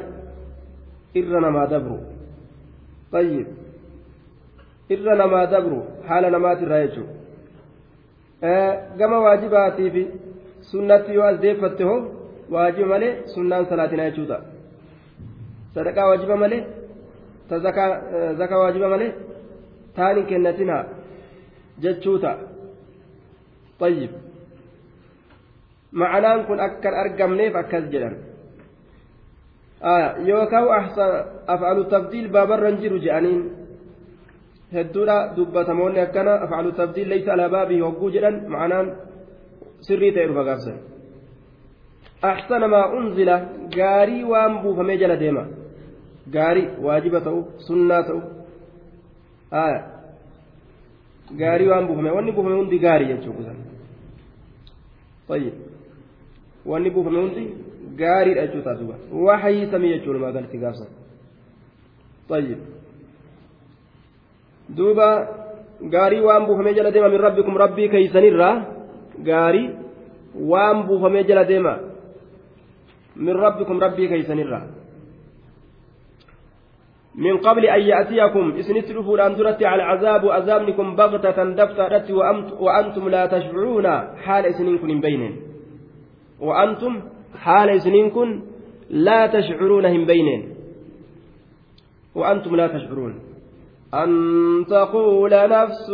[1.19, 1.97] irra namaa dabru
[3.13, 3.47] tayyib
[4.95, 7.13] irra namaa dabru haala namaatirraa jechuudha
[8.99, 10.03] gama waajibaatii fi
[10.71, 11.99] sunnatti yoo as deeffatte hoo
[12.53, 14.37] waajiba malee sunnaan salaatinaa jechuudha
[15.75, 16.61] sadaqaa waajiba malee
[18.39, 19.11] zakaa waajiba malee
[19.95, 20.83] taan hin kennatinaa
[21.83, 22.17] jechuu
[23.79, 24.11] tayyib
[25.91, 28.15] ma'anaan kun akkan argamneef akkas jedhan
[30.29, 30.65] yookaan
[31.53, 33.41] af'alu tabdiil baabarra hin jiru je'aniin
[34.75, 38.87] hedduudha dubbatamoonni akkana af'alu tabdiil leeysa alaa baabii hogguu jedhan ma'anaan
[39.87, 40.77] sirrii ta'e dhufa gaafsan
[42.31, 43.35] ahsana maa unzila
[43.77, 45.43] gaarii waan buufamee jala deema
[46.35, 48.21] gaarii waajiba ta'u sunnaa ta'u
[51.41, 53.09] gaarii waan buufame wanni buufame hundi gaarii
[55.37, 55.69] jechuudha
[56.65, 57.43] wanni buufame hundi
[57.95, 60.87] gaariidha jechuudha duuba waxayii samii jechuudha maagalti gaafsan
[64.77, 65.07] duuba
[65.81, 68.55] gaarii waan buufamee jala deema min rabbikum rabbii keeysanirraa
[69.29, 69.69] gaarii
[70.51, 71.73] waan buufamee jala deema
[73.15, 74.78] min rabbikum rabbii keeysanirraa
[77.15, 82.11] من قبل أن يأتيكم إسنت رفولان درت على العذاب أذابنكم بغتة دفترت
[82.59, 85.35] وأنتم لا تشعرون حال إسنينكم بينهم
[86.39, 87.01] وأنتم
[87.37, 88.41] حال إسنينكم
[88.89, 90.43] لا تشعرون هم بينهم
[92.15, 93.19] وأنتم لا تشعرون.
[93.93, 95.89] أن تقول نفس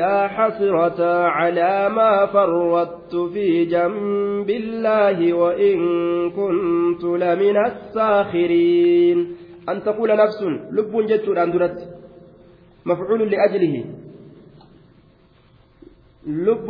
[0.00, 5.78] يا حسرة على ما فرطت في جنب الله وإن
[6.30, 9.36] كنت لمن الساخرين.
[9.69, 10.39] أن تقول نفس
[10.77, 11.77] لب جتر أندرت
[12.85, 13.75] مفعول لأجله
[16.45, 16.67] لب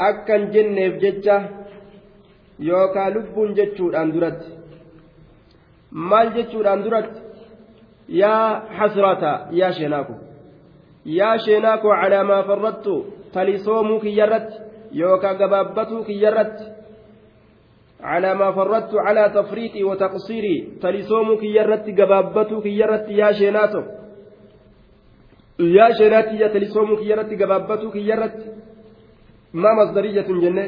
[0.00, 1.36] أكن جنة جتة
[2.58, 4.40] يوكا لب جتر أندرت
[5.92, 7.30] مال جتر أندرت
[8.10, 10.14] yaa xasrata yaa sheenaaku
[11.18, 12.94] yaa sheenaaku calaa maa farrattu
[13.34, 14.56] talisoomuu kiyyarratti
[15.00, 16.64] yookaan gabaabbatuu kiyyarratti
[18.04, 23.82] calaa maa farrattu calaa tafriiqii wa taqsiirii talisoomuu kiyyarratti gabaabbatuu kiyyarratti yaa sheenaato
[25.76, 28.46] yaa sheenaatti yaa talisoomuu kiyyarratti gabaabbatuu kiyyarratti
[29.64, 30.66] maa masdariyatun jenne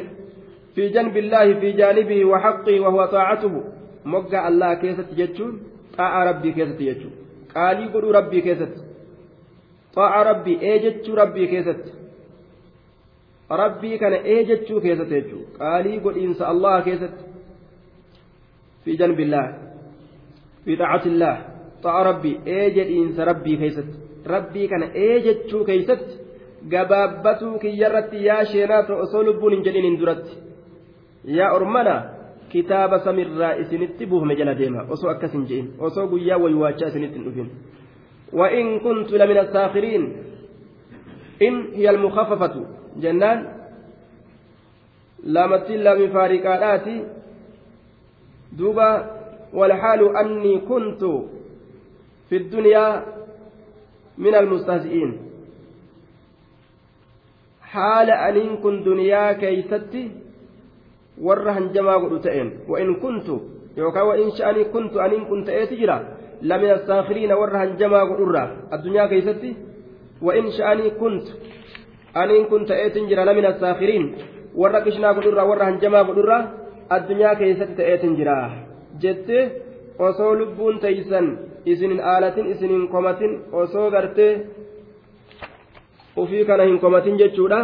[0.75, 3.55] في جنب الله في جانبه وحقه وهو طاعته
[4.05, 5.53] مقع الله كيست يجون
[5.99, 7.12] طاعة ربي كيست يجون
[7.55, 8.81] qaalii godhuu rabbii keessatti
[9.97, 11.91] xaa'a rabbii ee jechuu rabbii keessatti
[13.62, 17.25] rabbii kana ee jechuu keessatti jechuudha qaalii godhiinsa allah keessatti
[18.88, 19.45] fi janbillah
[20.65, 21.36] fi xaacatillah
[21.86, 23.95] xaa'a rabbii ee jedhiinsa rabbii keessatti
[24.34, 26.13] rabbii kana ee jechuu keessatti
[26.73, 30.34] gabaabbatuu kiyyarratti yaa sheenaa osoo lubbuun hin jedhin hin duratti
[31.39, 31.95] yaa ormana
[32.54, 37.26] kitaaba samirraa isinitti buufame jala deema osoo akkas hin je'in osoo guyyaa waywaachaa isinitti hin
[37.30, 37.50] dhufin
[38.39, 40.04] وإن كنت لمن الساخرين
[41.47, 42.54] إن هي المخففة
[43.04, 43.39] جنان
[45.23, 46.88] لامت لام فارقات
[48.52, 49.12] دوبا
[49.54, 51.04] والحال أني كنت
[52.30, 53.06] في الدنيا
[54.18, 55.18] من المستهزئين
[57.62, 59.38] حال أن كن دنيا
[61.18, 63.42] warra hanjamaa godhu ta'een wa'in kuntu
[63.78, 65.98] yookaan wa'in sha'anii kuntu aniin kun ta'ee jira
[66.42, 69.58] lamina saafiriina warra hanjamaa godhurraa addunyaa keessatti
[70.22, 71.34] wa'in sha'anii kuntu
[72.14, 74.06] aniin kun ta'eetin jira lamina saafiriin
[74.62, 76.44] warra qishnaa godhurraa warra hanjamaa godhurraa
[76.95, 78.38] addunyaa keessatti ta'eetin jira
[79.02, 79.38] jette
[80.08, 81.28] osoo lubbuun taysan
[81.65, 84.32] isinin aalatin isinin komatin osoo gartee
[86.17, 87.60] ufii kana hin komatin jechuudha.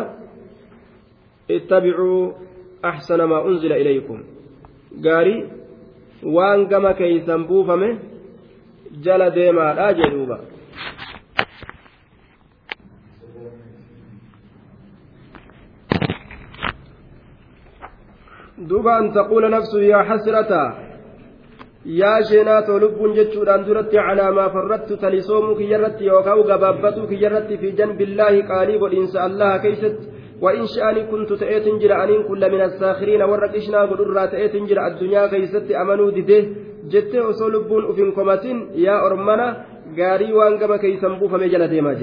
[1.50, 2.34] Ittabicuu
[2.82, 4.20] axsana maa unzila ilaykum.
[5.04, 5.46] Gaarii
[6.36, 7.90] waan gama keeysan buufame
[9.06, 10.38] jala deemaadha jedhuuba
[19.50, 20.52] نفس يا حسرة
[21.86, 28.02] يا شينات لب جتشودان درت على ما فردت تلسومك يرت يوكاو غبابتك يرت في جنب
[28.02, 29.98] الله قالي قل إن الله كيست
[30.44, 35.28] وإن شأني كنت تأتي جرى أنين كل من الساخرين ورق إشنا قدر تأتي جرى الدنيا
[35.28, 36.40] كيست أمنوا دده
[36.92, 39.48] جت أصول بون أفين كوماتين يا أرمنا
[39.98, 41.94] غاري وانقما كيسن بوفا مجل ديما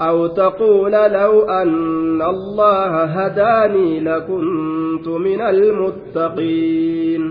[0.00, 7.22] أو تقول لو أن الله هداني لكنت من المتقين.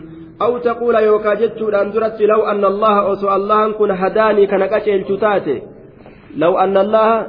[0.42, 4.70] أو تقول يوكا جتشود أن درت لو أن الله أسو الله كن هداني كان
[5.22, 5.62] تاتي
[6.38, 7.28] لو أن الله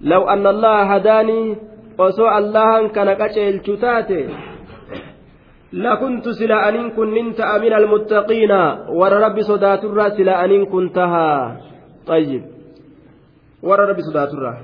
[0.00, 1.56] لو أن الله هداني
[2.00, 4.22] أسو الله كان كأشيل تاتي
[5.72, 8.52] لكنت سلا أن كنت من المتقين.
[8.88, 11.60] ور ربي صدات الرا أن كنتها
[12.06, 12.57] طيب.
[13.64, 14.54] ربي صدات الرا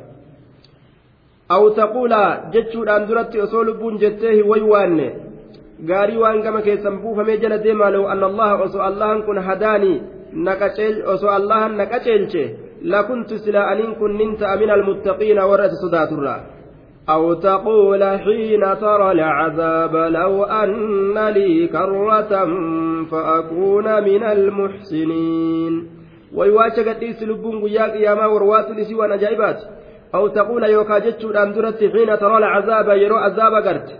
[1.50, 2.12] أو تقول
[2.52, 5.11] جتشود أن درت أسو لبون جتيه ويواني
[5.88, 10.02] gaarii waan gama keessan buufamee jala deemaa lau anna allaha osoo allahan kun hadaanii
[11.14, 12.44] osoo allahan na qaceelche
[12.83, 16.40] lakuntu silaa aniin kun nin ta'a min almuttaqiina warra isa sodaaturraa
[17.09, 22.33] أو تقول حين ترى العذاب لو أن لي كرة
[23.11, 25.88] فأكون من المحسنين
[26.37, 29.61] ويواجه قديس لبون قياك يا ما وروات لسوى نجايبات
[30.14, 31.29] أو تقول يوكا جتشو
[31.94, 33.90] حين ترى العذاب يرو عذاب قرت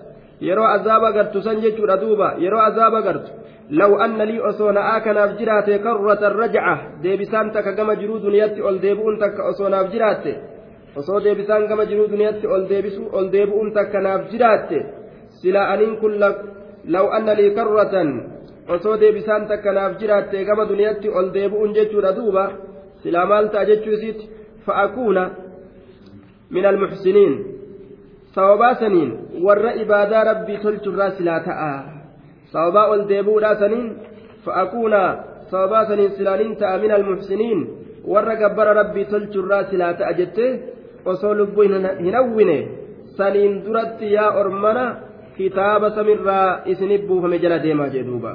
[0.41, 3.31] yeroo azaaba gartu san jechuudha duuba yeroo azaaba gartu
[3.71, 8.77] law anna lii osoo na'aa kanaaf jiraate karratan rajca deebisaan takka gama jiruu duniyatti ol
[8.85, 10.33] deebi'uun takka osoo naaf jiraatte
[10.97, 14.79] osoo deebisaan gama jiruu duniyatti ol deebisuu ol deebi'uun takka naaf jiraatte
[15.41, 16.19] silaa aniin kun
[16.95, 18.11] law anna lii karratan
[18.69, 22.45] osoo deebisaan takka naaf jiraatte gama duniyatti ol deebi'uun jechuudha duuba.
[23.03, 24.31] Silaa maal ta'a jechuu isiitti?
[24.67, 25.23] Fa'akuuna
[26.51, 27.35] min almuxsiniin
[28.35, 29.11] sababaa saniin
[29.47, 31.73] warra ibaadaa rabbii tolchurraa silaa ta'a.
[32.53, 33.87] Sababaa ol deebuudhaa saniin
[34.45, 35.03] fa'akuuna.
[35.51, 37.61] Sababaa saniin silaaniin ta'a min almuxsiniin
[38.13, 40.51] warra gabbara rabbii tolchurraa silaa ta'a jettee
[41.05, 42.59] osoo lubbuu hin hawwine
[43.17, 44.85] saniin duratti yaa ormana
[45.37, 48.33] kitaaba samirraa isinif buufame jala deemaa jee duuba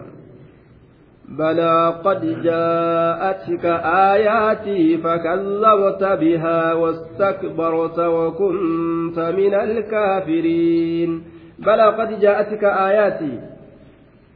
[1.28, 3.64] بلى قد جاءتك
[4.12, 11.22] آياتي فكذبت بها واستكبرت وكنت من الكافرين
[11.58, 13.40] بلى قد جاءتك آياتي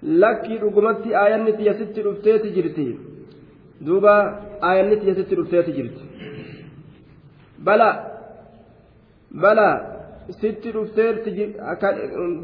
[0.02, 2.98] لك رقمت آية نتي يست رفتيت جرتي
[3.80, 4.16] دوبا
[4.70, 6.04] آية نتي يست رفتيت جرتي
[7.58, 7.90] بلى
[9.30, 9.91] بلى
[10.41, 11.31] sitti dhufteerti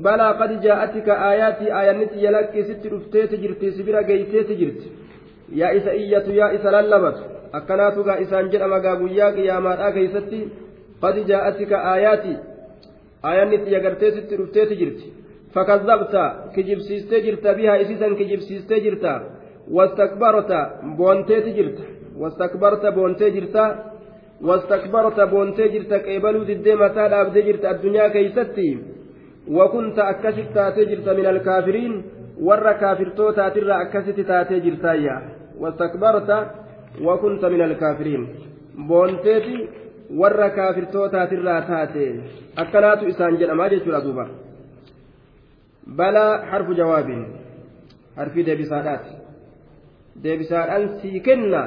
[0.06, 4.88] balaa qad jaa'atika aayaatii aayanniti yalakkii sitti dhufteeti jirti si bira geeyseeti jirti.
[5.60, 7.22] Yaa isa iyyatu yaa isa lallabatu.
[7.58, 10.40] Akkanaatu gaa isaan jedhama gaa guyyaa qiyaamaadhaa keeysatti
[11.04, 12.38] qad jaa'atika aayaatii
[13.30, 15.06] aayanniti yagartee sitti dhufteeti jirti.
[15.54, 16.24] Fakazabta
[16.56, 19.14] kijibsiistee jirta bihaa isiisan kijibsiistee jirta.
[19.78, 20.60] Wastakbarta
[20.98, 21.84] boonteeti jirta.
[22.22, 23.64] Wastakbarta boontee jirta
[24.43, 28.71] واستكبرت بونتي جرت قيبلو ددي متى دابدي جرت الدنيا كيستي
[29.49, 31.93] وكنت أكست تاتي جرت من الكافرين
[32.47, 35.17] ور كافرتو تاتر أكست تاتي جرتايا
[35.61, 36.31] واستكبرت
[37.07, 38.23] وكنت من الكافرين
[38.89, 39.69] بونتيتي
[40.21, 42.07] ور كافرتو تاتر تاتي
[42.59, 44.25] أكنات إسان جرما جيتشورا دوبا
[45.87, 47.09] بلا حرف جواب
[48.17, 49.05] حرف ديبسادات
[50.23, 51.63] ديبسادان سيكنا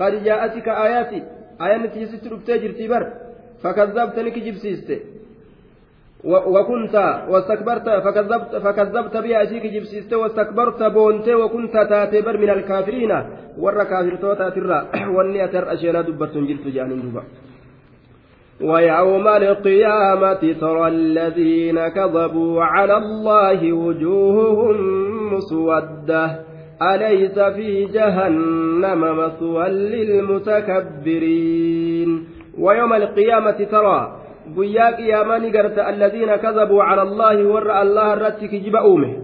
[0.00, 1.22] قد جاءتك آياتي
[1.59, 3.03] ayanni tiisitti dhuftee jirtii bar?
[3.63, 4.95] Fakazabtani kijibsiiste
[6.25, 6.95] وكنت
[7.29, 13.11] واستكبرت فكذبت فكذبت بها أشيك جبسيست واستكبرت بونت وكنت تاتبر من الكافرين
[13.57, 14.79] ور كافر توتا ترى
[15.15, 17.13] واني أتر أشينا دبرت جلت جانين
[18.61, 24.77] ويوم القيامة ترى الذين كذبوا على الله وجوههم
[25.33, 26.39] مسودة
[26.81, 29.69] أليس في جهنم مثوى
[30.75, 31.29] للمتكبرين
[32.59, 34.15] ويوم القيامة ترى
[35.51, 39.19] garta alladhiina kazabuu cala allaahi warra allaha irratti kijiba uume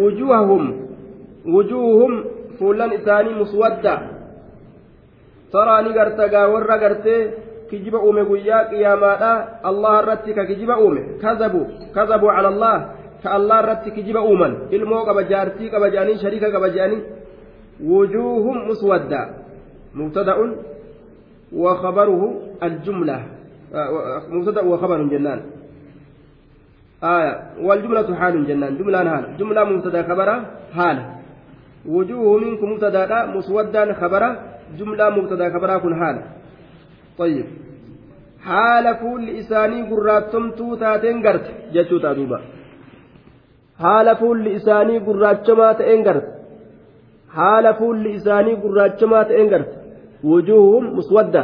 [0.00, 0.62] wujuuhahum
[1.44, 2.24] wujuuhum
[2.58, 3.94] fuullan isaanii muswadda
[5.52, 7.32] taraa ni garta gaa warra gartee
[7.70, 12.76] kijiba uume guyyaa qiyaamaadha allaha irratti ka kijiba uume kazabuu kazabuu cala allah
[13.22, 14.52] ka allah irratti kijiba uuman.
[14.70, 17.00] Ilmoo qaba jaartii qaba jedhanii shariika qaba jedhanii
[17.90, 19.20] wujuuhum muswadda.
[19.94, 20.50] Mubtada'un
[21.82, 22.26] khabaruhu
[22.60, 23.40] aljumla.
[24.30, 25.40] مبتدا وخبر جنان
[27.02, 30.28] آية والجملة حال جنان جملة حال جملة مبتدا خبر
[30.74, 30.98] حال
[31.86, 34.22] وجوه منكم مبتدا مسودا خبر
[34.78, 36.16] جملة مبتدا خبر كن حال
[37.18, 37.46] طيب
[38.42, 42.40] حال فول إساني قراتم توتاتين قرت جتوتا دوبا
[43.82, 46.32] haala fuulli isaanii gurraachamaa ta'een garta.
[47.36, 49.76] Haala fuulli isaanii gurraachamaa ta'een garta.
[50.30, 51.42] Wujuuhum muswadda.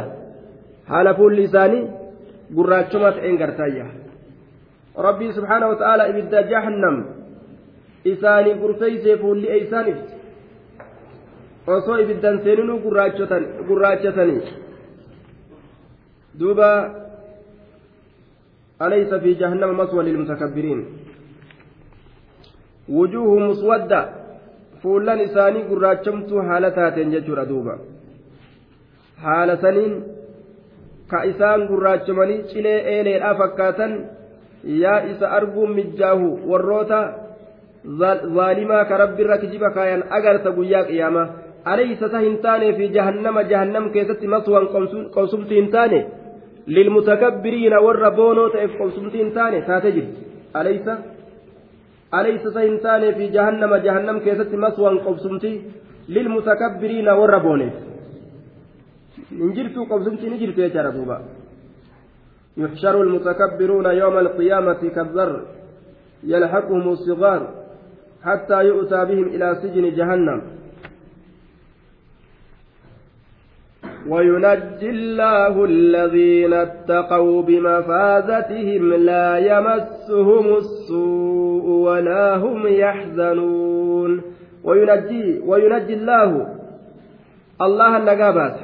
[0.91, 1.83] Haala fuulli isaanii
[2.55, 3.85] gurraachamaa ta'een gartaayya
[5.07, 6.95] rabbii subhaanahu wa ta'aala ibidda jahannam.
[8.13, 10.17] Isaanii gurfeeysee fuulli eeysaan ibsi
[11.67, 12.79] osoo ibiddan seeninuu
[13.67, 14.41] gurraachatanii
[16.39, 16.69] duuba
[18.79, 20.81] alaysa fi jahannama maswa lilmutakabbiriin
[27.15, 27.77] jechuudha duuba
[29.23, 29.95] haala saniin
[31.11, 33.97] ka isaan gurraachamanii cilee eeleedhaa fakkaatan
[34.83, 36.99] yaa isa arguun mijjaahu warroota
[38.37, 41.27] zaalimaa ka rabbiirra kijiba kaayan agarta guyyaa qiyaamaa
[41.73, 44.67] alaysa ta hin taane fi jahannama jahannam keessatti maswan
[45.15, 45.99] qobsumti hin taane
[46.77, 50.25] lilmutakabbiriina warra boonoo ta'eef qobsumti hin taane taate jirti
[50.61, 50.97] alaysa
[53.33, 55.51] jahannama jahannam keessatti maswan qobsumti
[56.07, 57.73] lilmutakabbiriina warra booneef
[59.41, 61.17] hin jirtu qobsumti ni jirtu jechaadha duuba
[62.57, 65.31] يحشر المتكبرون يوم القيامة كالذر
[66.23, 67.41] يلحقهم الصغار
[68.23, 70.41] حتى يؤتى بهم إلى سجن جهنم
[74.09, 84.21] وينجي الله الذين اتقوا بمفازتهم لا يمسهم السوء ولا هم يحزنون.
[84.63, 86.47] وينجي وينجي الله
[87.61, 88.55] الله النجابات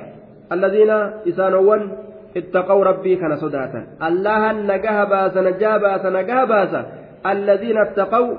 [0.51, 0.91] الذين
[1.27, 1.91] إسانون
[2.37, 3.87] اتقوا ربي كان صداتا.
[4.07, 6.85] الله النجابات نجابات نجابات
[7.25, 8.33] الذين اتقوا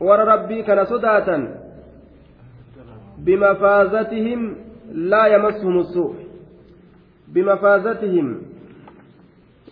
[0.00, 1.61] ور ربي كان صداتا.
[3.24, 4.54] بمفازتهم
[4.92, 6.14] لا يمسهم السوء.
[7.34, 8.26] بمفازتهم.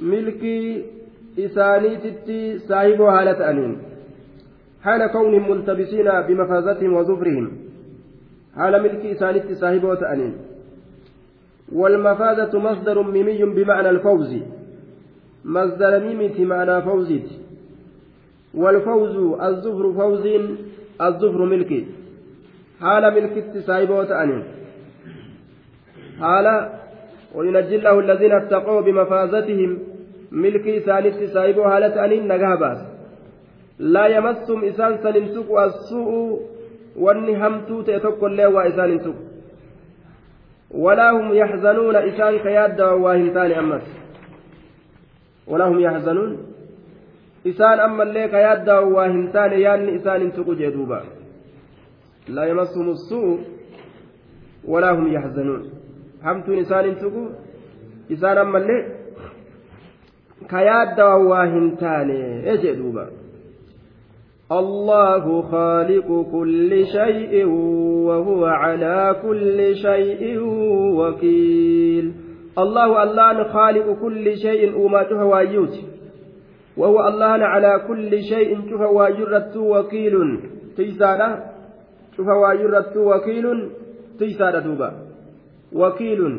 [0.01, 0.85] ملكي
[1.39, 3.73] إسانيتي صاحب هالة أنين
[4.83, 7.47] حال كونهم ملتبسين بمفازتهم وظفرهم
[8.57, 10.35] حال ملكي إسانيتي صاحب أنين
[11.73, 14.33] والمفازة مصدر ميمي بمعنى الفوز.
[15.45, 17.29] مصدر ميمي معنى فوزيت.
[18.55, 19.17] والفوز
[19.49, 20.27] الظفر فوز
[21.01, 21.87] الظفر ملكي.
[22.81, 24.45] Haala milkitti saayiboo ta'aniin
[26.21, 26.55] haala
[27.35, 29.79] وينجي الله الذين اتقوا بمفازتهم
[30.33, 32.79] ملكي سالت سايبو هالة أنين نجاه باس.
[33.79, 36.41] لا يمسهم إسان سننتك السوء
[36.97, 39.19] واني همتو تأتوك الله وإسان انتك
[40.71, 43.87] ولا هم يحزنون إسان كياد واهنتان أمس.
[45.47, 46.31] ولا هم يحزنون
[47.47, 51.01] إسان أما اللي كياد واهنتان يان إسان انتك جدوبا.
[52.29, 53.39] لا يمسهم السوء
[54.69, 55.71] ولا هم يحزنون.
[56.23, 57.29] همتون إسان تقو
[58.13, 58.97] إسان أما اللي؟
[60.49, 62.51] كياد واهن تاني.
[62.51, 63.11] إيجي دوبا
[64.53, 67.47] الله خالق كل شيء
[68.07, 70.39] وهو على كل شيء
[70.99, 72.13] وكيل.
[72.59, 75.75] الله الله خالق كل شيء وما تهوايوت
[76.77, 80.41] وهو الله على كل شيء تهوايرت وكيل.
[80.77, 81.50] تيسانا؟
[82.21, 83.61] Cufa waayyuu irrattuu wakiilun
[84.19, 84.93] tiysaadha duuba.
[85.73, 86.35] Wakiilun.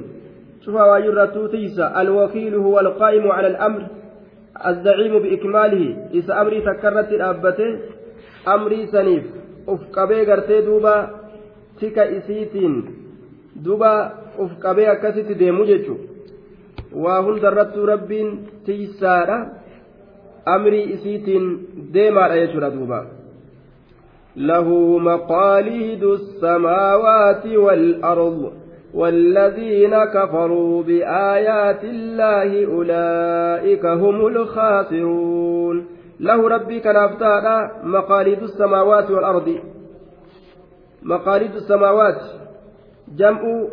[0.65, 3.81] Cufa waayyuu irrattuu tiysa alwakiilu huwa alqaa'imu cala alamr
[4.69, 7.79] الزعيم بإكماله إذا أمري تكرت الأبته
[8.47, 9.23] أمري سنيف
[9.67, 11.09] أف قبي قرتي دوبا
[11.81, 12.73] تكا إسيتين
[13.55, 13.93] دوبا
[14.39, 15.95] أف قبي أكست ديمو جيشو
[16.93, 18.27] وهن درت ربين
[18.65, 19.37] تيسارة
[20.47, 21.43] أمري إسيتين
[21.93, 22.99] ديما رأيشو دوبا
[24.35, 28.53] له مقاليد السماوات والأرض
[28.93, 35.85] والذين كفروا بآيات الله أولئك هم الخاسرون.
[36.19, 39.59] له ربي كنافتانا مقاليد السماوات والأرض.
[41.03, 42.21] مقاليد السماوات
[43.17, 43.67] جمع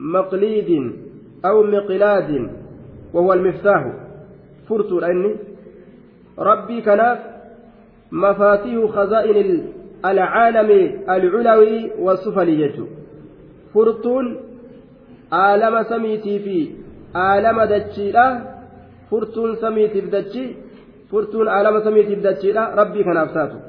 [0.00, 0.92] مقليد
[1.44, 2.50] أو مقلاد
[3.14, 3.92] وهو المفتاح.
[4.68, 5.36] فرت العين
[6.38, 7.31] ربي كناف
[8.12, 9.68] مفاتيح خزائن
[10.04, 10.70] العالم
[11.10, 12.86] العلوي والسفلي يجو
[13.74, 14.40] فرتون
[15.32, 16.70] عالم سميتي في
[17.14, 18.26] عالم دجيلا
[19.10, 20.56] فرتون سميتي بدجي
[21.10, 23.60] فرتون عالم سميتي بدجيلا ربي كان أفساته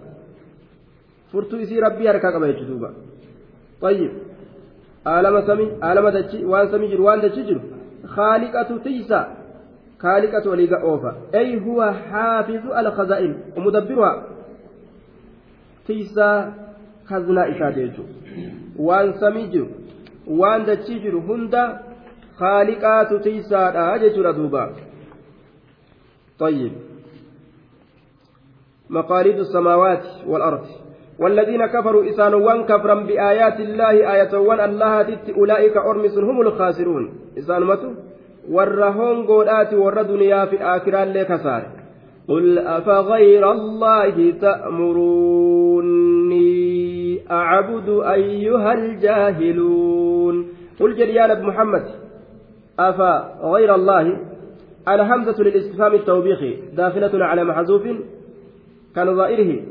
[1.34, 2.90] فرتو إسي ربي هركا قبا يجدوبا
[3.82, 4.12] طيب.
[5.06, 7.62] عالم سمي عالم دجي وان سمي جر وان دجي جر
[8.08, 9.22] خالقة تيسا.
[10.00, 11.12] خالقة وليقا أوفا.
[11.36, 13.36] أي هو حافظ الخزائن.
[13.58, 14.33] ومدبرها.
[15.88, 16.38] Tiisaa
[17.10, 18.14] kaznaa isaati jechuudha
[18.88, 19.68] waan samii jiru
[20.42, 21.64] waan dachii jiru hunda
[22.40, 24.64] haaliqaatu tiisaadha jechuudha duuba.
[26.40, 26.72] طيب
[28.90, 30.66] مقاليد السماوات والأرض
[31.20, 37.92] والذين كفروا إسانوان كفرا بآيات الله آية وان الله تت أولئك أرمس هم الخاسرون إسانمتو
[38.50, 41.83] ورهون قولات ور دنيا في آخرة لكسار
[42.28, 45.94] قل أفغير الله تأمروني
[47.32, 50.48] أعبد أيها الجاهلون
[50.80, 51.86] قل جريان محمد
[52.80, 54.20] أفغير الله؟
[54.88, 57.84] الهمزة للاستفهام التوبيخي داخلة على محذوف
[58.96, 59.62] كان ظائره.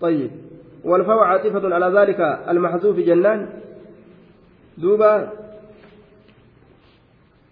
[0.00, 0.30] طيب.
[0.84, 3.48] والفاء عاطفة على ذلك المحذوف جنان.
[4.78, 5.30] دوبا.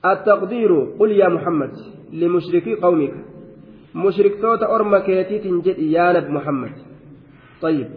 [0.04, 0.84] التقدير.
[0.98, 1.72] قل يا محمد
[2.12, 3.14] لمشركي قومك.
[4.42, 6.72] توت أرمى كيتيت جد يا نبي محمد
[7.62, 7.88] طيب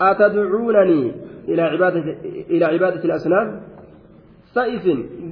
[0.00, 1.12] أتدعونني
[1.48, 2.04] إلى عبادة
[2.50, 3.48] إلى عبادة الأصنام
[4.54, 4.84] سائف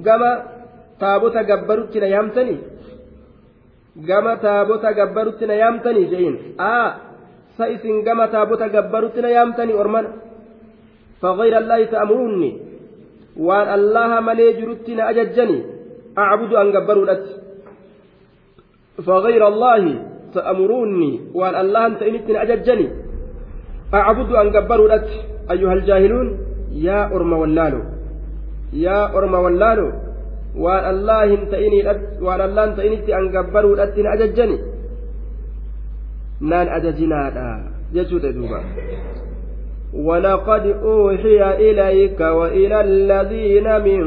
[0.05, 0.31] كما
[3.95, 6.87] gama taabota gabbarutti na yaamtanii je'in aa
[7.57, 10.11] sa isin gama taabota gabbarutti na yaamtanii ormana
[11.21, 12.51] فغير الله تأمروني
[13.39, 15.59] وأن الله ملي جرتنا أججني
[16.17, 17.05] أعبد أن قبروا
[19.03, 19.83] فغير الله
[20.33, 22.87] تأمروني وأن الله أنت إنتنا أججني.
[23.93, 24.99] أعبد أن قبروا
[25.51, 26.37] أيها الجاهلون
[26.71, 27.81] يا أرم ولالو
[28.73, 29.91] يا أرم ولالو
[30.55, 31.51] waan allah hin
[32.23, 34.57] waan allah hin ta'initti an gabbaruudhatti hin ajajjani
[36.51, 37.47] naan ajajinaadha
[37.91, 38.63] jechuudha duuba
[39.95, 44.01] ولقد أوحي إليك وإلى الذين من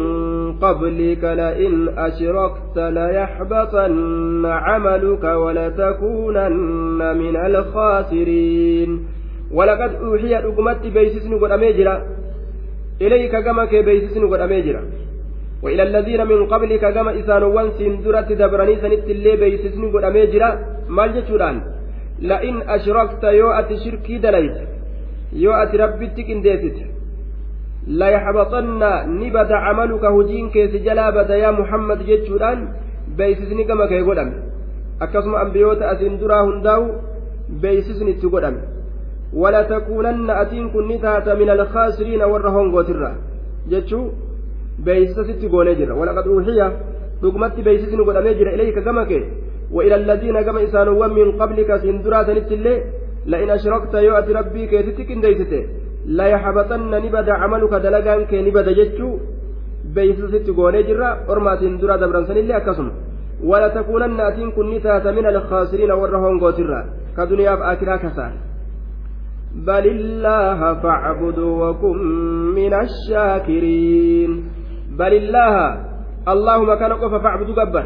[0.52, 9.06] قبلك لئن أشركت ليحبطن عملك ولتكونن من الخاسرين.
[9.52, 12.02] ولقد أوحي أقمت بيسسن قد أميجرا.
[13.02, 13.36] إليك
[13.70, 14.82] كي بيسسن قد أميجرا.
[15.62, 20.58] وإلى الذين من قبلك كما إسانوان سندرة دبراني سنت اللي بيسسن قد أميجرا.
[20.88, 21.60] مال جتشوران.
[22.20, 24.56] لئن أشركت يو أتي شركي دليت.
[25.32, 26.06] يو أتي ربي
[27.88, 28.80] لا يحبطن
[29.20, 32.68] نبت عملك هجين كيس جلا بدا يا محمد جتشوران
[33.16, 34.02] بيسسن كما كي
[36.20, 36.84] duraa hundaa'u
[37.62, 38.60] beeysisni itti godhame
[39.32, 43.10] wala takuunanna atiin kun ni taata min alkaasiriina warra hongootirra
[43.70, 44.04] jechuu
[44.84, 46.66] beeysisa sitti goonee jira walaqad uuxiya
[47.22, 49.24] dhugumatti beeysisni godhamee jira ilayka gama kee
[49.72, 52.20] وإلى الذين كما إسانوا من قبلك سندرا
[52.56, 52.76] الله
[53.26, 55.10] لئن أشركت يؤتي ربي كيتتك
[56.08, 59.10] لا يحبطن نبدأ عملك دلقان كي نبدأ جتشو.
[59.94, 62.88] بيس ست غوني جرا أرما سندرا دبران سن الله أكسم.
[63.44, 64.66] ولا تكونن أتين كن
[65.16, 66.80] من الخاسرين ورهون قوترا.
[67.16, 68.32] كدنيا بآكرا كسان
[69.68, 71.98] بل الله فاعبد وكن
[72.58, 74.30] من الشاكرين.
[74.98, 75.54] بل الله
[76.32, 77.84] اللهم كان قف فاعبد قبر.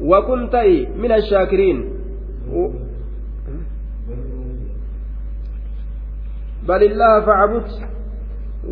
[0.00, 0.54] وكنت
[1.02, 1.78] من الشاكرين.
[6.68, 7.66] بل الله فاعبد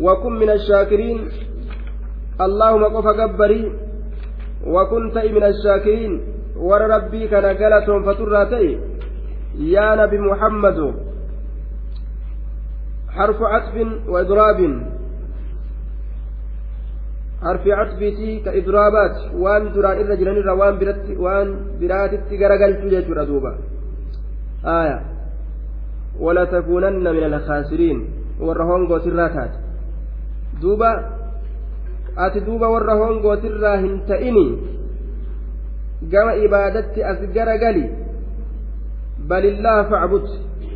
[0.01, 1.29] وكن من الشاكرين
[2.41, 3.71] اللهم قف قبري
[4.67, 6.21] وكنت من الشاكرين
[6.57, 8.79] ور ربي كان قلتهم فتراتي
[9.59, 10.79] يا نبي محمد
[13.09, 13.75] حرف عطف
[14.07, 14.59] وإضراب
[17.45, 21.47] harfi catfiitii ka idraabaat waan duraan irra jiranirra waan biratti waan
[21.79, 23.25] biraatitti garagalchu jechuudha
[26.19, 27.99] walatakuunanna min alkhaasiriin
[28.39, 29.57] warra hongootirraa taate
[30.61, 30.89] duuba
[32.15, 34.45] ati duuba warra hongootirraa hin ta'ini
[36.11, 37.85] gama ibaadatti as garagali
[39.27, 40.25] balillaha facbud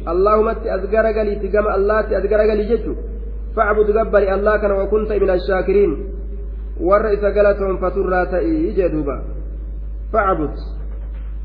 [0.06, 2.96] allahumatti as garagaliiti gama allaatti as garagali jechu
[3.56, 5.94] facbud gabbari allah kana wakunta min ashaakiriin
[6.80, 9.22] warra isa galatoonfaturraa ta'ii jee duuba
[10.12, 10.78] facbud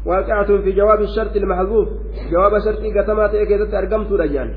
[0.07, 1.89] واقعة في جواب الشرط المحذوف.
[2.31, 4.55] جواب شرطي قتما تأكيدت أرقمت رجال.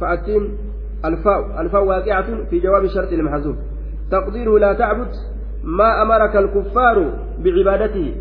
[0.00, 0.42] فأتين
[1.04, 1.60] الفاء.
[1.60, 3.56] الفاء واقعة في جواب الشرط المحذوف.
[4.10, 5.08] تقديره لا تعبد
[5.64, 7.12] ما أمرك الكفار
[7.44, 8.14] بعبادته.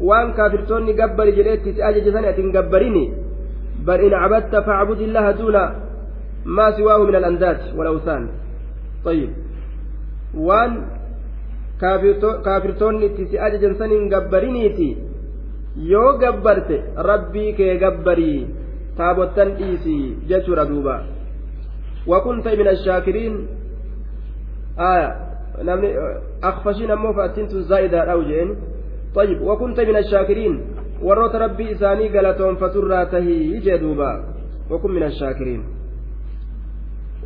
[0.00, 3.12] وأن كافرتوني قبل جريت تأجج سنة قبريني.
[3.86, 5.56] بل إن عبدت فاعبد الله دون
[6.44, 8.28] ما سواه من الأنداد والأوثان.
[9.04, 9.30] طيب.
[10.34, 10.98] وأن
[11.78, 15.07] si ajajan saniin gabbariniiti
[15.76, 16.76] yoo gabbarte
[17.10, 18.46] rabbii kee gabbarii
[18.96, 20.96] taabottan dhiisii jechuudha duuba
[22.06, 23.36] wakunta min ashaakiriin
[25.68, 25.88] namni
[26.50, 28.50] akfashiin ammoo fa'attiin tun zaa'idaadhaa'u jeen
[29.14, 30.54] طيب وكنت من الشاكرين
[31.02, 34.08] warroota rabbii isaanii galatoonfaturraa tahii jee duuba
[34.70, 35.62] wakun min ashaakiriin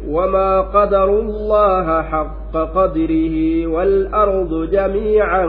[0.08, 5.46] وما قدروا الله حق قدره والأرض جميعا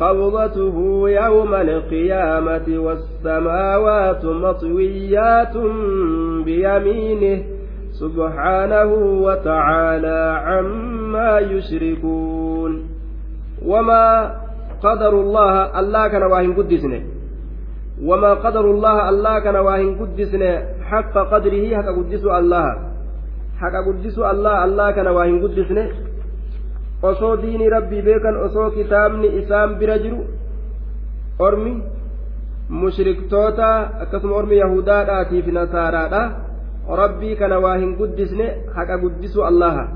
[0.00, 5.56] قبضته يوم القيامة والسماوات مطويات
[6.44, 7.42] بيمينه
[7.92, 8.92] سبحانه
[9.26, 12.86] وتعالى عما يشركون
[13.66, 14.36] وما
[14.82, 17.02] قدر الله الله كان واهن قدسنه
[18.04, 22.89] وما قدر الله الله كان واهن قدسنه حق قدره حق قدس الله
[23.60, 25.84] haqa guddisu allah allah kana waa hin guddisne
[27.02, 30.20] osoo diinii rabbii beekan osoo kitaabni isaan bira jiru
[31.38, 31.72] ormi
[32.82, 33.68] mushriktoota
[34.04, 36.22] akkasuma ormi yahudaadhaatiif nasaaraadha
[37.02, 38.46] rabbii kana waa hin guddisne
[38.76, 39.88] haqa guddisu allaha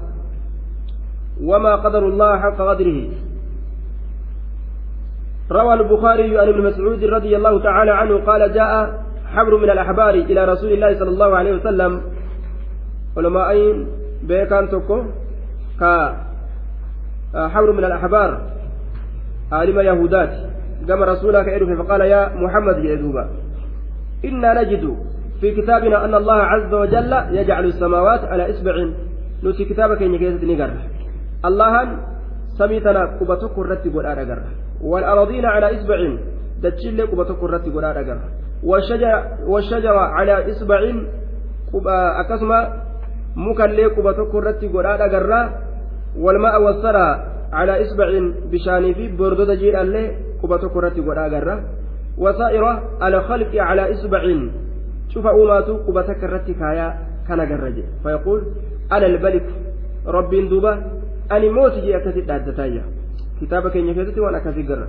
[1.50, 3.04] wamaa qadaru llaha haqa qadrihi
[5.50, 8.72] روى البخاري عن ابن مسعود رضي الله تعالى عنه قال جاء
[9.34, 12.00] حبر من الأحبار إلى رسول الله صلى الله عليه وسلم
[13.16, 13.54] علماء
[14.22, 15.02] بيكان تكو
[15.80, 18.40] كحبر من الأحبار
[19.52, 20.34] عالم يهودات.
[20.88, 23.28] قام رسولك إرفع فقال يا محمد يا
[24.24, 24.96] إنا نجد
[25.40, 28.74] في كتابنا أن الله عز وجل يجعل السماوات على إصبع.
[29.44, 30.70] نسي كتابك إن كيست نقر
[31.44, 31.74] الله
[32.58, 34.42] سميتنا قبتك الرتب والآن
[34.82, 36.16] والأراضين على إصبع.
[36.62, 38.20] دتشل قبتك الرتب والآن
[38.64, 39.12] والشجر,
[39.46, 40.80] والشجر على إصبع.
[42.22, 42.60] أكسما
[43.36, 45.44] mukallee quba tokko irratti godhaadha garraa
[46.24, 47.12] walma'a wassaraa
[47.50, 50.06] calaa isbacin bishaanii fi bordota jiidhallee
[50.40, 51.56] quba tokko irratti godhaa garra
[52.18, 52.70] wasaa'ira
[53.00, 54.40] alkhalqi calaa isbacin
[55.12, 56.92] cufa uumaatu quba takka irratti kaayaa
[57.28, 58.40] kana garra jedhe fayaquul
[58.90, 59.46] ana albalik
[60.16, 60.72] rabbiin duuba
[61.34, 62.82] ani mooti jee akkasit dhaaddataayya
[63.38, 64.86] kitaaba keenya keessatti waan akkasii garra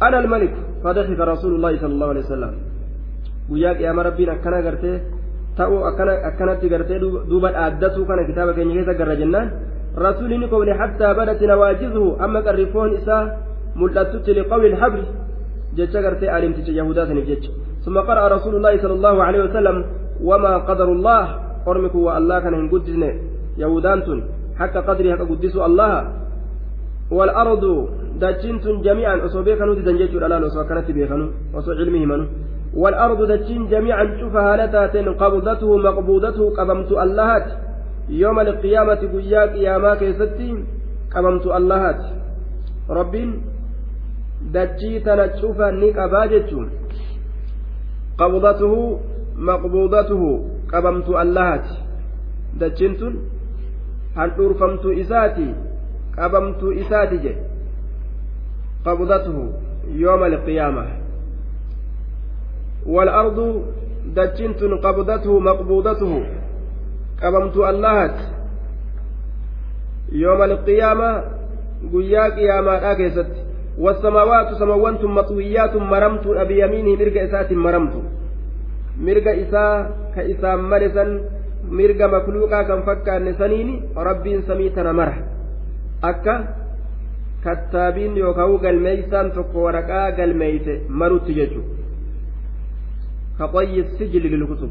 [0.00, 2.54] ana almalik fadaxika rasuulu llaahi sala allahu alehi wasalam
[3.50, 4.96] guyyaa qiyaama rabbiin akkana gartee
[5.58, 5.80] ta'uu
[6.28, 6.98] akkanatti gartee
[7.30, 9.48] duuba dhaaddatuu kana kitaaba keenya keessa garra jennaan
[10.06, 13.22] rasuulli ni koble hattaa badati nawaajizuhu amma qarrifoon isaa
[13.80, 15.04] mul'attutti liqawli ilhabri
[15.78, 17.50] jecha gartee alimticha yahudaa saniif jecha
[17.84, 19.76] ثم قرأ رسول الله صلى الله عليه وسلم
[20.20, 21.24] وما قدر الله
[21.68, 23.10] أرمك والله كان هنقدسنا
[23.58, 24.18] يهودانتن
[24.60, 25.94] حتى قدري حق قدسوا الله
[27.10, 27.64] والأرض
[28.20, 32.26] دجنتن جميعا أصوبيكنوا دجنجيتوا الآن وصو كانت بيخنوا وصو علمه منه
[32.74, 37.52] والأرض دجين جميعا شوفها لتاتين قبضته مقبوضته قبمت اللهات.
[38.08, 40.64] يوم القيامة قيا قياما كيستي
[41.14, 42.02] قبمت اللهات.
[42.90, 43.42] ربين
[44.52, 46.70] دجي تنشوفا نقبا جتشون
[48.18, 49.00] قبضته
[49.36, 50.22] مقبوضته
[50.72, 51.66] قبمت اللهات.
[54.16, 55.54] هل أرفمت إساتي؟
[56.18, 57.34] قبمت إساتي جي.
[58.86, 59.52] قبضته
[59.94, 60.99] يوم القيامة.
[62.86, 63.62] والأرض
[64.16, 66.24] دجنت قبضته مقبوضته.
[67.22, 68.18] قبمت اللهت.
[70.12, 71.24] يوم القيامة
[71.92, 73.30] قيا قياما آكيست.
[73.78, 76.26] والسماوات سموات مطويات مرمت.
[76.26, 77.94] أبي يمينه مرق إسات مرمت.
[79.00, 81.20] مرق إساء كإساء ملسا.
[81.70, 85.18] مرق مخلوقا كم فكا نسنين ربي سميتنا مرح.
[86.04, 86.60] أكا
[87.44, 91.36] kattaabiin yookaan galmeeysaan tokko waraqaa galmeeyse marutti
[93.40, 94.70] كطي السجل للكتب.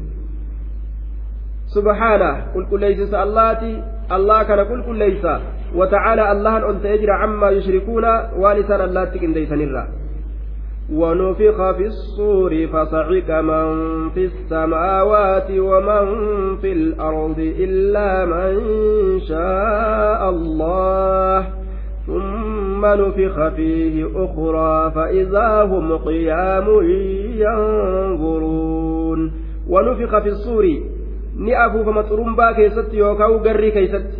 [1.74, 5.26] سبحانه قل قل ليس اللاتي الله كان قل قل ليس.
[5.74, 8.04] وتعالى الله أنت يجرى عما يشركون
[8.42, 9.86] ولسان الله تكن ديسان الرّ
[10.92, 13.66] ونفخ في الصور فصعق من
[14.14, 16.06] في السماوات ومن
[16.56, 18.54] في الأرض إلا من
[19.20, 21.46] شاء الله.
[22.06, 26.66] ثم ثم نفخ فيه أخرى فإذا هم قيام
[27.44, 29.20] ينظرون.
[29.68, 30.64] ونفخ في الصور.
[31.36, 34.10] نأفو فمطرم باكيست يوكاو قري كيست.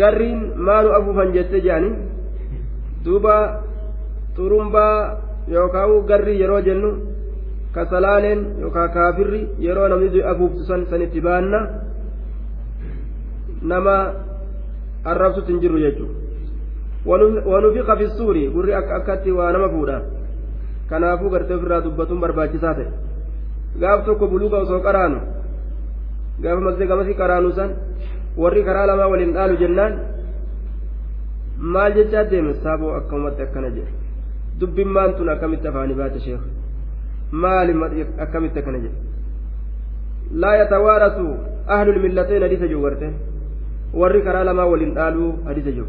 [0.00, 1.90] قرين ما نأفو فانجت جاني.
[3.04, 3.60] دوبا
[4.36, 5.18] ترمبا
[5.48, 6.92] يوكاو قري يرو جنو.
[7.74, 11.52] كسلالين يوكا كافري يرو نمزو أفو سن سنتبان
[13.62, 13.96] نما
[15.06, 16.19] الرب ستنجر يجو.
[18.16, 20.00] Suuri gurri akkatti waa nama fuudha
[20.90, 22.88] kanaafuu gartee ofirraa dubbatuun barbaachisaa ta'e
[23.80, 25.20] gaaf tokko buluuga osoo qaraanu
[26.42, 27.70] gaafa masjida gamasii qaraanu san
[28.42, 29.94] warri karaa lamaa waliin dhaalu jennaan
[31.74, 33.92] maal jechaa deeme saaboo akkamatti akkana jedhe
[34.60, 36.44] dubbimmaan tun akkamitti afaanii baate sheekh
[37.44, 37.72] maali
[38.26, 38.98] akkamitti akkana jedhe
[40.44, 41.26] laa yatawaarasu
[41.78, 43.14] ahlul millateen hadiisa jiru garteen
[44.02, 45.88] warri karaa lamaa waliin dhaaluu hadiisa jiru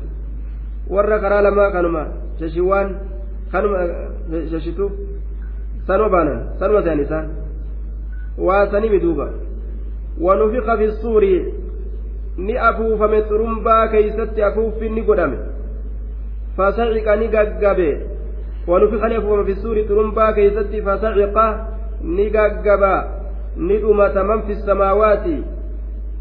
[0.90, 2.06] warra karaa lamaa kanuma
[2.40, 2.96] shashiwaan
[3.52, 3.80] kanuma
[4.52, 4.92] shashitu
[5.88, 7.28] sanuma baanan sanuma sehan isaan
[8.38, 9.28] waa sanimi duuba
[10.22, 11.54] wanufiqa fi suuri
[12.38, 15.38] ni afuufame xurumbaa keeysatti afuuffi ni godhame
[16.58, 17.90] fasaciqa ni gaggabe
[18.68, 21.46] wanufiqa ni afuufame fi suuri xurumbaa keeysatti fasaciqa
[22.04, 22.94] ni gaggaba
[23.58, 25.44] ni dhumata man fi samaawaati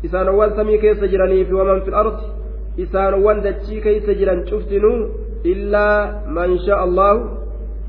[0.03, 2.27] isaanowwan samii keessa jiranii fi waman fi ardi
[2.77, 4.99] isaanowwan dachii keessa jiran cuftinuu
[5.53, 7.21] illaa man shaa allahu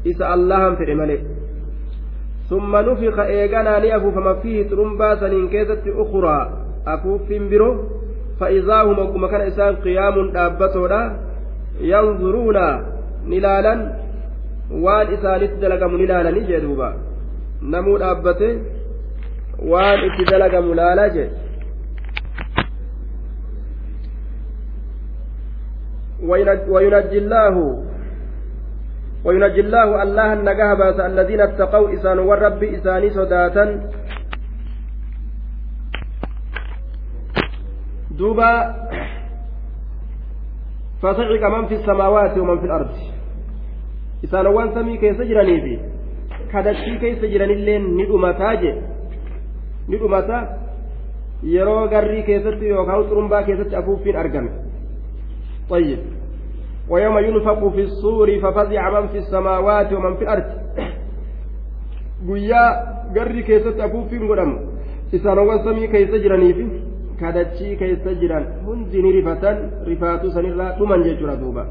[0.03, 1.21] isa allahan fedhe malee
[2.49, 6.43] summa nufiqa eeganaa ni afuufama fiihi xurumbaa saniin keessatti ukuraa
[6.85, 7.73] afuuffin biroo
[8.41, 11.01] فإذا هم وكما كان إسان قيام دابتودا
[11.81, 12.57] ينظرون
[13.27, 13.73] نلالا
[14.71, 16.89] وان إسانت دلقم نلالا نجي دوبا
[17.61, 18.51] نمو دابته
[19.71, 21.25] وان إتدلقم لالا جي
[26.31, 27.55] وينجي الله
[29.25, 33.65] وينجي الله الله النجاه الذين اتقوا إسان والرب إساني صداتا
[38.17, 38.51] دوبا
[41.01, 42.91] فصعق من في السماوات ومن في الأرض.
[44.23, 45.73] إسان وان سمي كيس جراني في
[46.53, 48.71] كدتي كيس جراني اللين ندمتا جي
[49.89, 50.39] ندمتا
[51.53, 54.51] yeroo garrii keessatti yookaan xurumbaa keessatti afuuffiin argame
[55.71, 55.99] طيب.
[56.91, 60.49] ويوم ينفق في الصور ففزع من في السماوات ومن في الأرض
[62.27, 62.69] guyyaa
[63.13, 64.57] garri keessatti afuuffiin godhamu
[65.17, 66.65] isaanowwan samii keessa jiraniifi
[67.19, 71.65] kadachii keessa jiran hundi ni rifatan rifaatuu sanirraa dhuman jechuudha duuba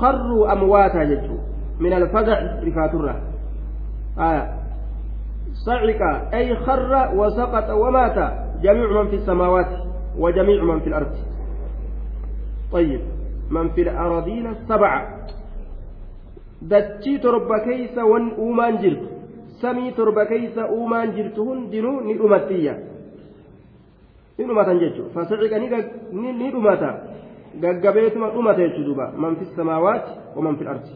[0.00, 1.38] kharruu amwaataa jechuu
[1.80, 3.14] min alfazaci rifaaturra
[4.16, 4.44] aya
[5.52, 6.02] صعق
[6.34, 8.18] أي خر وسقط ومات
[8.62, 9.70] جميع من في السماوات
[10.18, 11.12] وجميع من في الأرض
[12.72, 13.00] طيب
[13.52, 15.00] من في الأراضين السبعة
[19.96, 22.74] torba keeysa uumaan jirtu hundinuu ni dhumattiyya
[24.38, 25.58] ni dhumatan jechuudha fasaciqa
[26.12, 26.90] ni dhumata
[27.62, 30.92] gaggabeetuma dhumata jechuudha duuba man fi samaawaati wa man fi ardi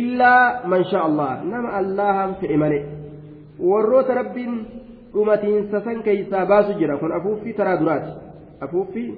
[0.00, 2.84] illaa man shaa allah nama allahan fe'e malee
[3.70, 4.66] warroota rabbiin
[5.12, 8.12] dhumatiinsa san keeysaa baasu jira kun afuuffii taraa duraati
[8.60, 9.08] afuuffii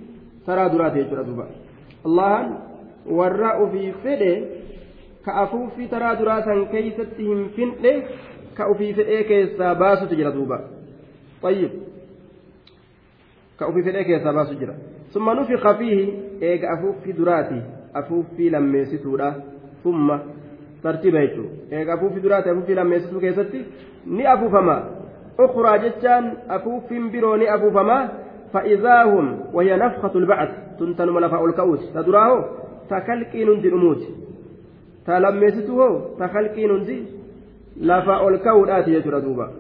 [0.47, 1.47] taraa duraati jechuudha duuba
[2.07, 2.57] allahan
[3.19, 4.33] warra ufii fedhe
[5.25, 7.93] ka afuuffii taraa duraa san keeysatti hin finne
[8.55, 10.61] ka ofii fedhee keessaa baasutu jira duuba.
[11.43, 11.73] Ayyib
[13.59, 14.75] ka ofii fedhee keessaa baasu jira.
[15.13, 16.05] Summa nufiqa fiihi
[16.41, 17.61] eega afuuffii duraati
[18.01, 19.35] afuuffii lammeessituudha.
[19.83, 20.21] Summa
[20.83, 21.49] tartiiba jechuun.
[21.71, 23.65] Eega afuuffii duraati afuuffii lammeessituu keessatti
[24.07, 24.77] ni afuufama.
[25.45, 27.97] Ukraa jechaan afuuffiin biroo ni afuufama.
[28.53, 30.49] فإذا هم وهي نفخة البعث
[30.79, 32.45] تنتن ملفأ الكؤوت تدراه
[32.91, 34.03] تكلكين دنموت
[35.07, 37.05] تلمسته تكلكين دي
[37.77, 39.51] لفأ الكؤوت آتي يجرى دوبا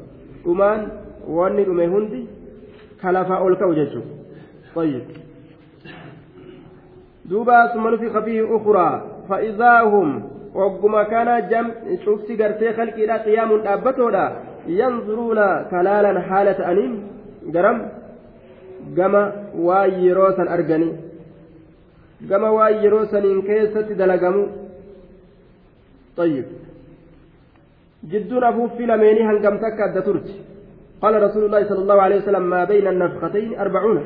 [0.46, 0.88] أمان
[1.28, 2.26] واني دمي هندي
[3.02, 4.02] كلفأ يجرى
[4.74, 5.02] طيب.
[7.24, 9.02] دوبا ثم نفخ فيه أخرى.
[9.28, 10.22] فإذا هم
[10.54, 11.70] وقما كان جم
[12.04, 14.36] شوفتي قرتي خلقي لا قيام دابتودا
[14.66, 15.36] ينظرون
[15.70, 17.02] كلالا حالة أنيم
[17.54, 17.88] قرم
[18.97, 19.23] gama
[19.67, 20.93] waan yeroo san arganii
[22.29, 24.45] gama waan yeroo saniin keessatti dalagamu
[26.17, 26.45] طيب
[28.03, 30.27] جدون أبو في لميني هنقم تكا الدترج
[31.01, 33.97] قال رسول الله صلى الله عليه وسلم ما بين النفختين أربعون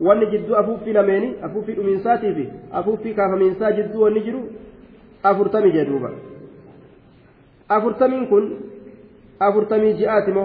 [0.00, 4.40] وان جدو أبو في لميني أبو في أمينساتي في أبو في كاف أمينسا جدو ونجرو
[5.24, 6.10] أفرتمي جدوبا
[7.70, 8.44] أفرتمين كن
[9.42, 10.44] أفرتمي جئاتمو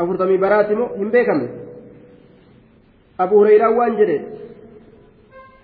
[0.00, 1.48] أفرتمي براتمو هم بيكمل
[3.19, 4.17] waan jedhe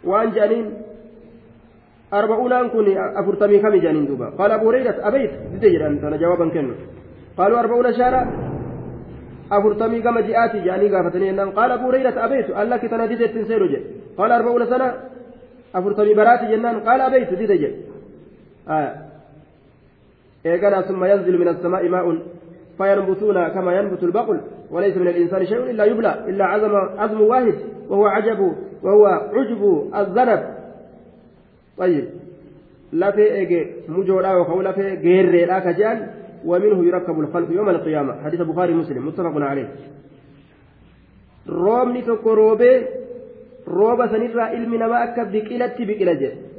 [0.03, 0.67] waan jedhaniin
[2.19, 2.85] arba'uunaan kun
[3.21, 6.73] afurtamii kami jedhaniin duuba qaala abu hureyrat abeyt dide jedhan sana jawaaban kennu
[7.37, 8.21] qaaluu arba'uuna shaara
[9.57, 13.65] afurtamii gama ji'aati jedhanii gaafatanii jennaan qaala abu hureyrat abeytu allakki tana dide ittiin seenu
[13.73, 13.87] jedhe
[14.17, 14.87] qaala arba'uuna sana
[15.77, 17.77] afurtamii baraati jennaan qaala abeytu dide jedhe
[20.51, 22.17] eeganaa summa yanzilu min assamaa'i maa'un
[22.81, 27.53] فينبتون كما ينبت البقل وليس من الإنسان شيء إلا يبلى إلا عزم عزم واحد
[27.89, 28.39] وهو عجب
[28.83, 30.41] وهو عجب الذنب.
[31.77, 32.05] طيب.
[32.93, 36.07] لا في إيجي مجورا وخو لا في غير لا كجان
[36.45, 38.23] ومنه يركب الخلق يوم القيامة.
[38.23, 39.69] حديث البخاري مسلم متفق عليه.
[42.05, 42.85] tokko roobee
[43.67, 46.50] rooba sanirraa ilmi namaa akka biqilatti biqila jedhe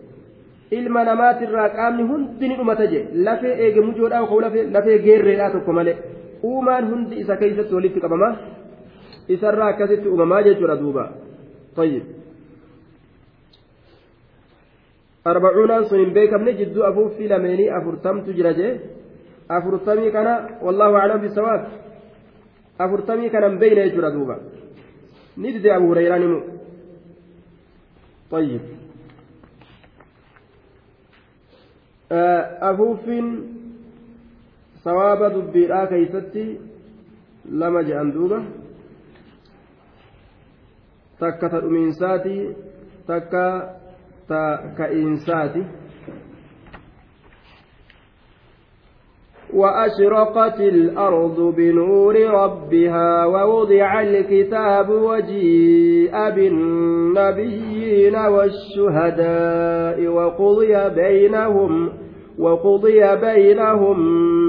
[0.78, 4.40] ilma namaatirraa qaamni hundi ni dhumata jedhe lafee eege mujoodhaa
[4.76, 5.96] lafee geerreedhaa tokko malee
[6.50, 8.28] uumaan hundi isa keeysatti walitti qabama
[9.34, 11.04] isarraa akkasitti uumamaa jechuudha duuba
[11.76, 12.02] طيب
[15.24, 18.72] arbacuunaan sun hin beekamne jidduu afuuffii lameenii afurtamtu jira jee
[19.48, 20.32] afurtamii kana
[20.66, 21.62] wallaahu aclam bisawaab
[22.84, 24.36] afurtamii kana hin beeyne jechuudha duuba
[25.36, 26.40] ni dide abu hureyraan himu
[28.32, 28.60] طيب
[32.70, 33.28] afuuffiin
[34.84, 36.44] sawaaba dubbiidhaa keeysatti
[37.60, 38.38] lama je'an duuba
[41.20, 42.36] takka ta dhumiinsaati
[43.06, 43.44] takka
[44.28, 44.40] ta
[44.78, 45.62] ka'iinsaati
[49.52, 61.92] وأشرقت الأرض بنور ربها ووضع الكتاب وجيء بالنبيين والشهداء وقضي بينهم
[62.38, 63.98] وقضي بينهم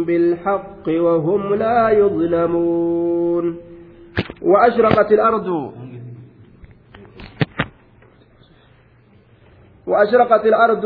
[0.04, 3.58] بالحق وهم لا يظلمون.
[4.42, 5.48] وأشرقت الأرض.
[9.88, 10.86] وأشرقت الأرض.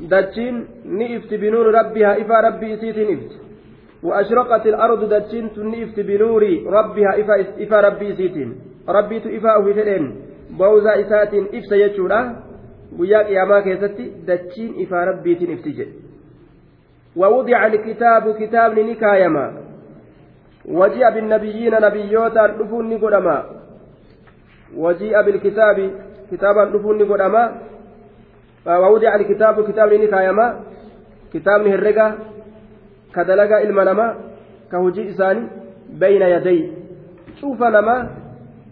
[0.00, 2.20] دجين نئفت بنور ربها.
[2.22, 3.32] إفا ربي إسيت نفت
[4.02, 7.10] وأشرقت الأرض دجين نئفت بنور ربها.
[7.20, 7.34] إفا,
[7.64, 8.36] إفا ربي إسيت.
[8.88, 10.04] ربي إفا أوفيتين
[10.50, 12.20] بوزا إسات إفس يجولا.
[12.96, 16.04] Guyyaa qiyaamaa keessatti dachiin ifaa rabbiitiin ifti jedhe.
[17.16, 19.52] ووضع الكتاب كتاب نكايما.
[20.66, 23.44] وجيء بالنبيين نبيوتا دفون نقدما.
[24.76, 25.90] وجيء بالكتاب
[26.30, 27.52] كتابا دفون نقدما.
[28.66, 30.60] ووضع الكتاب كتاب نكايما.
[31.34, 32.18] كتاب نهرقا
[33.14, 34.14] كدلقا إلمنما.
[34.72, 35.42] كهجي إساني
[36.00, 36.72] بين يدي.
[37.40, 38.08] شوف نما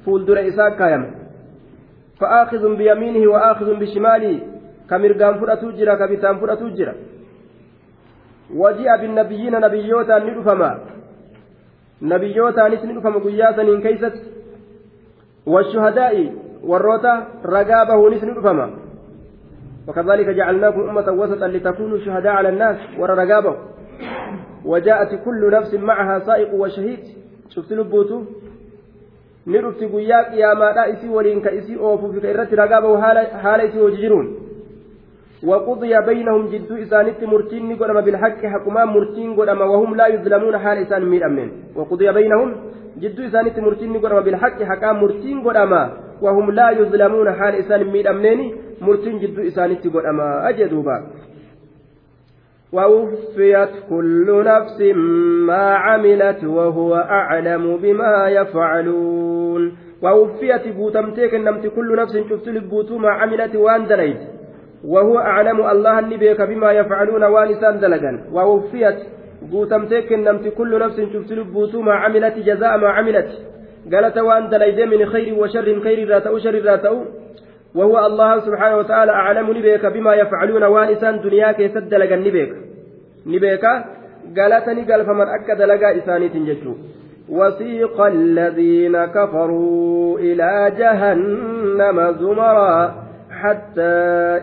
[0.04, 1.21] فولدر إساك كايما.
[2.22, 4.34] فآخذ بيمينه وآخذ بشماله
[4.90, 6.94] كمرقان فرأتو جرا كبتان فرأتو جرا.
[8.60, 10.70] وجيء بالنبيين نبيوتا ندفما
[12.02, 14.16] نبيوتا ندفما قياسا كيست.
[15.46, 16.14] والشهداء
[16.68, 17.14] والروتا
[17.46, 18.66] رقابه ندفما
[19.88, 23.54] وكذلك جعلناكم أمة وسطا لتكونوا شهداء على الناس ورى رقابه.
[24.64, 27.02] وجاءت كل نفس معها سائق وشهيد.
[27.54, 28.18] شفت لبوتو
[29.46, 32.96] ni dhufti guyyaa qiyaamaadha isii waliin ka isii oofuuf ka irratti ragaa bahu
[33.42, 34.28] haala isii hojii jiruun.
[35.42, 41.02] وقضي بينهم جدو إسانت مرتين قدما بالحق حكما مرتين قدما وهم لا يظلمون حال إسان
[41.02, 42.48] أمين وقضي بينهم
[43.02, 45.82] جدو إسانت مرتين قدما بالحق حكام مرتين قدما
[46.22, 48.40] وهم لا يظلمون حال إسان مير أمين
[48.80, 50.96] مرتين جدو إسانت قدما أجدوبا
[52.72, 54.80] ووفيت كل نفس
[55.48, 59.76] ما عملت وهو أعلم بما يفعلون.
[60.02, 64.20] ووفيت بوتمتيك نمت كل نفس شفت لبوتو ما عملت وان دليت.
[64.84, 68.98] وهو أعلم الله النبيك بما يفعلون وانسان دلقا ووفيت
[69.50, 73.30] بوتمتيك نمت كل نفس شفت لبوتو ما عملت جزاء ما عملت.
[73.92, 77.04] قالت وان دليت من خير وشر خير ذات أو شر ذات أو
[77.74, 82.52] وهو الله سبحانه وتعالى أعلم نبيك بما يفعلون وانسان دنياك يسدلق النبيك
[83.26, 83.64] نبيك
[84.38, 86.74] قالتني قال فمن أكد لقى إسانيت ججو
[87.28, 92.94] وسيق الذين كفروا إلى جهنم زمرا
[93.30, 93.92] حتى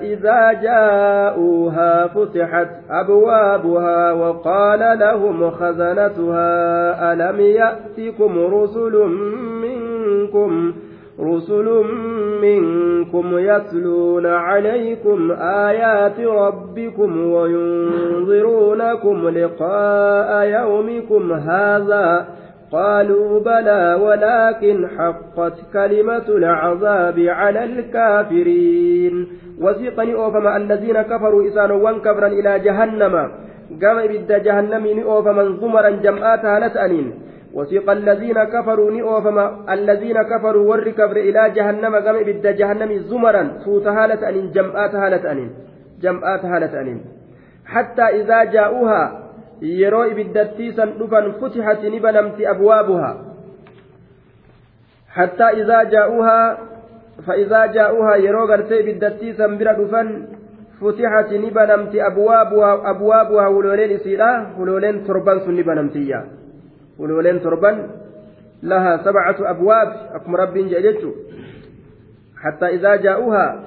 [0.02, 8.96] إذا جاءوها فتحت أبوابها وقال لهم خزنتها ألم يأتكم رسل
[9.62, 10.74] منكم؟
[11.22, 11.84] رسل
[12.42, 22.28] منكم يتلون عليكم آيات ربكم وينظرونكم لقاء يومكم هذا
[22.72, 29.28] قالوا بلى ولكن حقت كلمة العذاب على الكافرين.
[29.62, 33.32] وسيقني أوفما الذين كفروا إسان وانكبرا إلى جهنم.
[33.84, 37.29] قام إبد جهنم أوفما زمرا جمعاتها نسألين.
[37.54, 40.88] وسيق الذين كفروا نئوفما الذين كفروا ور
[41.18, 45.50] إلى جهنم قام إبد جهنم زمرا فوت هالة أنين جمعات هالة أنين
[46.02, 47.00] جمعات هالة أنين.
[47.66, 49.04] حتى إذا جاءوها
[49.62, 53.12] يرو إبدتيسا دفن فتحت نبنمت أبوابها.
[55.10, 56.58] حتى إذا جاءوها
[57.28, 60.08] فإذا جاءوها يرو غرتي إبدتيسا برا دفن
[60.82, 66.20] فتحت نبنمت أبوابها أبوابها ولولين إسيرا ولولين تربان سن نبنمتيا
[67.00, 67.72] ولولين تربا
[68.64, 69.90] لها سبعة أبواب.
[70.16, 71.04] أكم رب جئجت
[72.38, 73.64] حتى إذا جاءوها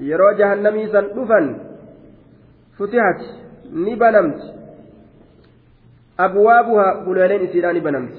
[0.00, 1.40] يرو جهنمي سندفا
[2.78, 3.20] فتحت
[3.72, 4.40] نبنمت.
[6.20, 8.16] أبوابها ولولين إسيران بنمت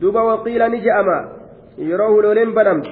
[0.00, 1.18] دوبا وقيل نجأما
[1.78, 2.86] يروه لولين بنمت.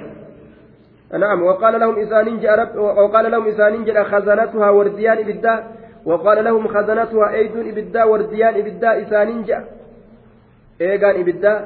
[1.14, 5.64] نعم وقال لهم إسانين جاء وقال لهم إسانين جاء خزنتها ورديان إبدا.
[6.04, 9.75] وقال لهم خزنتها أيدون إبدا ورديان إبدا إسانين جاء.
[10.80, 11.58] Eegaan ibiddaa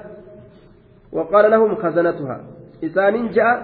[1.19, 2.41] waqaala lahum khazanatuhaa
[2.89, 3.55] isaaniin ja'a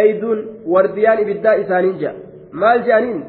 [0.00, 0.40] eeyduun
[0.74, 2.14] wardiyaan ibiddaa isaaniin ja'a
[2.62, 3.22] maal je'aniin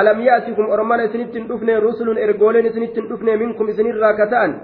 [0.00, 4.60] alam yaasikum ormana isinitti dhufne rusulun ergooleen isinitti dhufne minkum isinirraa ka ta'an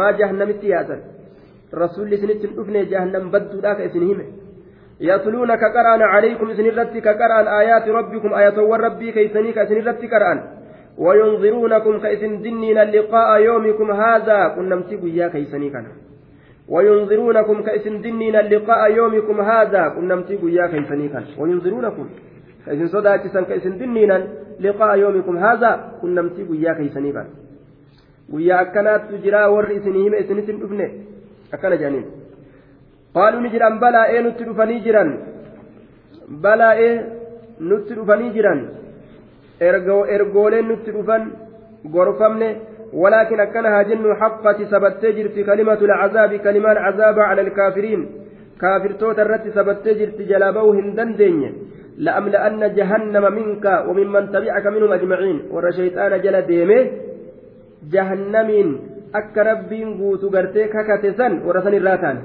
[0.00, 1.02] maa jahannamitti yaasan
[1.82, 4.26] rasulli isinitti hin dhufne jahannam badduudhaa ka isin hime
[5.02, 10.38] يتلون كقرآن عليكم إذن الرتي كقرآن آيات ربكم آيات ربي كيسني كإذن الرتي كقرآن
[10.98, 15.86] وينظرونكم كإذن دنين لقاء يومكم هذا؟ كن نمسك يا كيسني كان.
[16.68, 21.24] وينظرونكم كإذن دنين لقاء يومكم هذا؟ كن نمسك يا كيسني كان.
[21.38, 22.06] وينظرونكم
[22.66, 24.12] كإذن صداتسا كإذن دنين
[24.60, 25.70] لقاء يومكم هذا؟
[26.02, 27.28] كن نمسك يا كيسني كان.
[28.32, 30.86] guyyaa akkanaattu jiraa warri isinii hime isinitti hin dhufne
[31.54, 32.04] akkana jedhaniin
[33.16, 35.10] qaaluu ni jiran balaa ee nutti dhufanii jiran
[36.44, 36.94] balaa ee
[37.72, 38.62] nutti dhufanii jiran
[39.62, 41.22] ergooleen nutti dhufan
[41.94, 42.50] gorfamne
[42.92, 48.00] ولكن أكنها جن حقة سبت جرت كلمة العذاب كلمة العذاب على الكافرين
[48.60, 51.52] كافر توت الرت سبت جرت جلابه هندن ديني
[52.04, 56.80] لأملأن جهنم منك وممن تبعك منهم أجمعين ور شيطان جل ديمه
[57.92, 58.68] جهنمين
[59.12, 62.18] akka rabbiin guutu gartee kakate san warra san irraa taan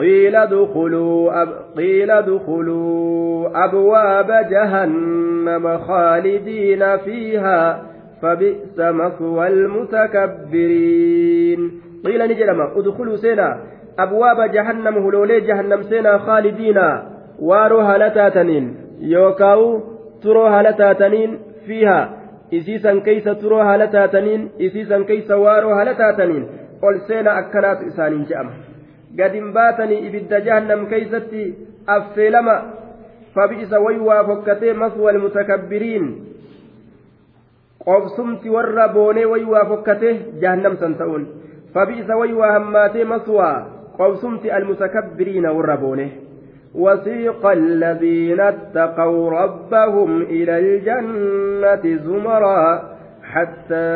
[0.00, 1.48] قيل ادخلوا أب...
[1.76, 7.82] قيل ادخلوا أبواب جهنم خالدين فيها
[8.22, 11.80] فبئس مثوى المتكبرين.
[12.04, 13.58] قيل نجلما ادخلوا سينا
[13.98, 16.78] أبواب جهنم هلولي جهنم سينا خالدين
[17.38, 19.80] وارو هلتاتنين يوكاو
[20.22, 22.20] ترو هلتاتنين فيها.
[23.40, 26.48] turoo haala taataniin isiisan keeysa waaroo haala taataniin
[26.82, 28.50] ol seena akkanaatu isaaniin je'ama
[29.18, 31.42] gadin baatanii ibidda jahannam keeysatti
[31.96, 32.56] affeelama
[33.34, 36.06] fabi'isa waywaa fokkatee maswal mutakabbiriin
[37.84, 41.28] qobsumti warra boonee waywaa fokkatee jahannam san ta'uun
[41.74, 43.54] fabi'isa waywaa hammaatee maswaa
[44.00, 46.10] qobsumti almutakabbiriina warra boonee
[46.74, 52.82] وسيق الذين اتقوا ربهم إلى الجنة زمرا
[53.34, 53.90] حتى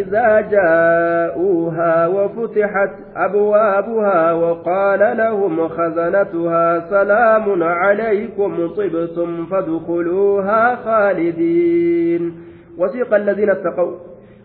[0.00, 12.22] إذا جاءوها وفتحت أبوابها وقال لهم خزنتها سلام عليكم طبتم فادخلوها خالدين.
[12.78, 13.92] وسيق الذين اتقوا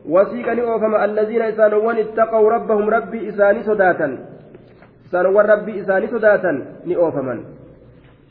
[0.09, 4.17] وسيق نؤفم الذين إسانوان اتقوا ربهم ربي إساني سداتا.
[5.07, 6.51] إسانوان ربي إساني سداتا
[6.85, 7.39] نؤفمن.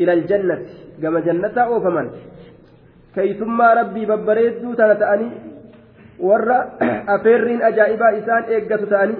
[0.00, 0.58] إلى الجنة
[1.02, 2.06] كما جنة أوفمن
[3.14, 5.28] كيثما ربي ببريدو تنتأني
[6.18, 6.58] warra
[7.06, 9.16] afeerriin ajaa'ibaa isaan eeggatu ta'anii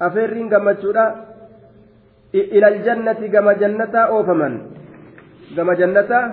[0.00, 1.04] afeerriin gammachuudha
[2.32, 4.58] ilal jannati gama jannataa oofaman
[5.56, 6.24] gama jannataa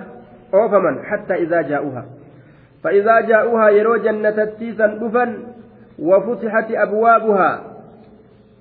[0.52, 2.04] oofaman hatta izaa jaa'uha
[2.82, 5.30] فإذا جاءوها يرو جنة سن دفن
[5.98, 7.50] وفتحت أبوابها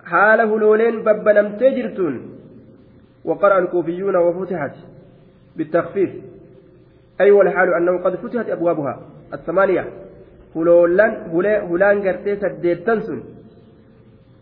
[0.05, 2.15] حال هلولين ببنم تجرتون
[3.26, 4.76] وقرأ الكوفيون وفتحت
[5.55, 6.09] بالتخفيف
[7.22, 8.99] أي والحال أنه قد فتحت أبوابها
[9.34, 9.89] الثمانية
[10.56, 13.20] هلان قرتي سديت تنسن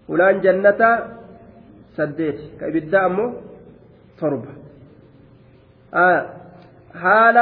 [0.10, 0.82] هلان جنة
[1.97, 3.26] سديت كإبدا أمو
[4.20, 4.53] تربة
[5.93, 6.22] آه
[7.01, 7.38] حال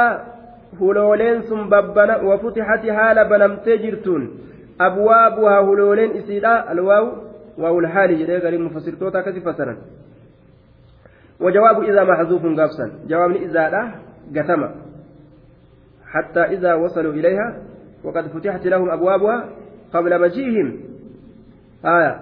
[0.80, 4.22] هلولين ثم ببنا وفتحت حال بنمتي جرتون
[4.80, 7.06] أبوابها هلولين إسيلا الواو
[7.58, 9.74] واو الحال جريغا قريب مفسر توتا كسي فسرا
[11.40, 13.82] وجواب إذا محذوف قابسا جواب إذا لا
[14.36, 14.62] قتم
[16.12, 17.48] حتى إذا وصلوا إليها
[18.04, 19.48] وقد فتحت لهم أبوابها
[19.92, 20.80] قبل مجيئهم.
[21.84, 22.20] آية.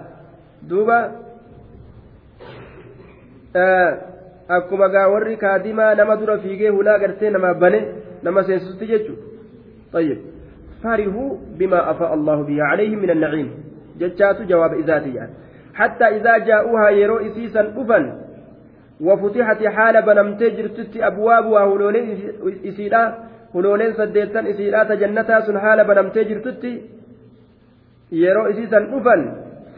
[0.63, 1.11] دوبا.
[3.55, 3.97] آه.
[5.11, 7.85] warri kaadimaa nama dura fiigee hulaa gartee nama bane
[8.23, 9.13] nama seensutti jechu
[9.93, 10.17] طيب.
[10.83, 13.49] فرحوا بما أفاء الله به عليهم من النعيم.
[13.99, 15.31] جتشات جواب إذاتي يعني
[15.73, 18.27] حتى إذا جاءوها يرو إسيسا أفن.
[19.01, 22.17] وفتحت حال بنمتي جرتت أبوابها هلولين
[23.57, 26.63] إسيلا هلولين سديتان إسيلا جنتها سن حال بنمتي جرتت
[28.11, 29.21] يرو إسيسا أفن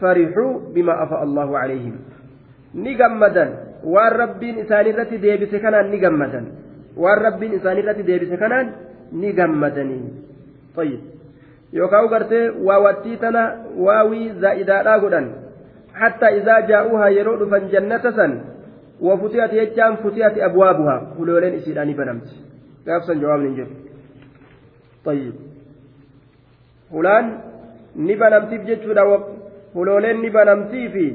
[0.00, 1.94] فرحوا بما أفاء الله عليهم
[2.74, 3.46] نجمدا
[3.80, 6.46] waan rabbiin isaanirratti deebise kanaan ni gammadan
[7.02, 8.66] waan rabbiin isaanirratti deebise kanaan
[9.12, 10.04] ni gammadanii
[10.76, 11.00] tayyib
[11.72, 13.42] yookaan gartee waawattii tana
[13.86, 15.32] waawii zaa'idaadhaa godhan
[16.00, 18.32] hatta izaa jaa'uhaa yeroo dhufan jannata san
[19.00, 21.54] وفتحت يجام فتحت أبوابها هلولين
[22.86, 23.66] بنمت قابسا جواب ننجر
[25.04, 25.34] طيب.
[26.94, 27.26] هلان
[27.96, 29.02] نبنمتي بجتشودا
[29.76, 31.06] هلولين نبنمتي في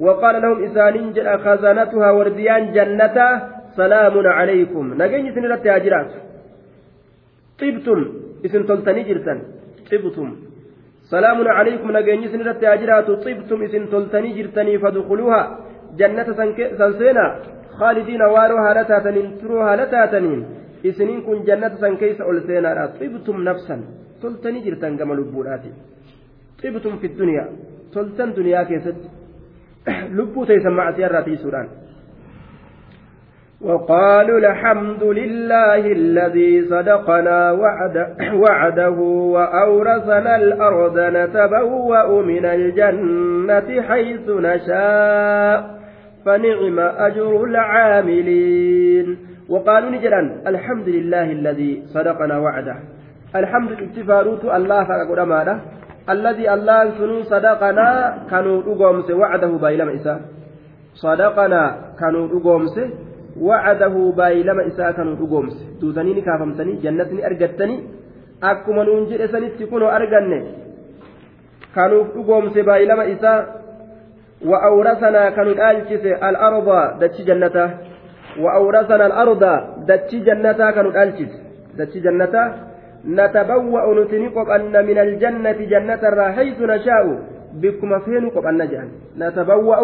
[0.00, 1.12] وقال لهم إسانين
[1.44, 3.16] خزانتها ورديان جنة
[3.76, 4.84] سلام عليكم.
[5.02, 6.12] نجي سنرت هاجرات
[7.60, 8.00] طبتم.
[8.44, 9.38] اسم تلتني جرتن.
[9.90, 10.30] طبتم.
[11.12, 11.88] سلام عليكم.
[11.96, 13.58] نجي سنرت هاجرات طبتم.
[13.62, 14.74] اسم تلتني جرتني
[16.98, 17.30] seenaa
[17.78, 20.40] khaalidiina waaroo haala taataniin turoo haala taataniin
[20.82, 23.80] isiniin kun jannata san keeysa ol seenaadha xibtum nafsan
[24.20, 25.70] toltanii jirtan gama lubbuudhaati
[26.62, 27.48] xibtum fi duniyaa
[27.92, 29.08] toltan duniyaa keessatti
[30.16, 31.68] lubbuu teeysan macasiyaa tiisuudhaan
[33.60, 37.96] وقالوا الحمد لله الذي صدقنا وعد
[38.34, 38.98] وعده
[39.34, 45.78] وأورثنا الأرض نتبوأ من الجنة حيث نشاء
[46.24, 49.18] فنعم أجر العاملين
[49.48, 52.76] وقالوا نجرا الحمد لله الذي صدقنا وعده.
[53.36, 55.54] الحمد اتفاروت الله فقد ماذا
[56.10, 57.88] الذي الله سنو صدقنا
[58.30, 60.20] كانوا رقومس وعده بايلم إساء
[60.94, 61.62] صدقنا
[62.00, 62.76] كانوا رقومس
[63.40, 67.76] وعده بايلم إساء كانوا رقومس دوتني كافمتني جنتني أرقتني.
[68.42, 70.40] أكما ننجر سنتي كنوا أرقني.
[71.76, 73.40] كانوا رقومس بايلم إساء
[74.48, 76.68] وأورثنا كانوا الآلكس الأرض
[77.00, 77.68] دتش جنته.
[78.42, 79.42] وأورثنا الأرض
[79.88, 81.32] دتش جنته كانوا الآلكس
[81.78, 82.44] دتش جنته
[83.18, 86.02] نتبوأ نتنقب أن من الجنة جنة
[86.36, 87.04] حيث نشاء.
[87.62, 89.80] بكم فين قب أن جان نتبوأ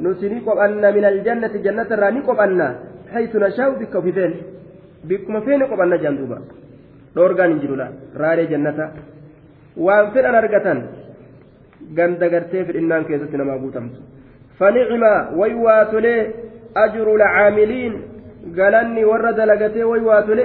[0.00, 2.60] نتنقب أن من الجنة جنة نقب أن
[3.12, 3.70] حيث نشاء.
[3.80, 4.32] بك فين.
[5.08, 6.38] بكم فين قب أن جان دوبا.
[7.14, 7.88] دورغان جلولا.
[8.16, 8.78] راري جنة
[9.76, 10.78] وان فين أن أرغتن.
[11.96, 13.98] ganda gartee fidhinnaan keessatti namaa guutamtu
[16.74, 17.94] ajru lcaamiliin
[18.58, 20.44] galanni warra dalagatee waywaatole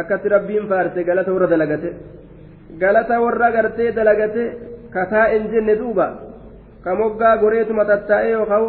[0.00, 1.90] akkatti rabbiin faarse galata warra dalagate
[2.82, 4.42] galata warra gartee dalagate
[4.94, 6.06] kataa'en jenne duuba
[6.84, 8.66] ka moggaa goreetuma tattaa'ee yookaan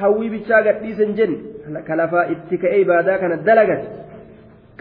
[0.00, 3.86] hawwii bichaa gadhiisen jenne ka lafaa itti ka'ee ibaadaa kana dalagate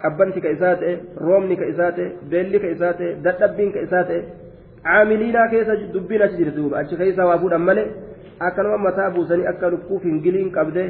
[0.02, 0.94] qabbanti ka isaa ta'e
[1.28, 4.22] roobni ka isaa ta'e beelli ka isaa ta'e dadhabbiin ka isaa ta'e
[4.88, 7.88] caamiliinaa keessa dubbiin achi jirti duuba achi keessa waa fuudhan malee
[8.48, 10.90] akkanuma mataa buusanii akka lukkuu fingiliin qabdee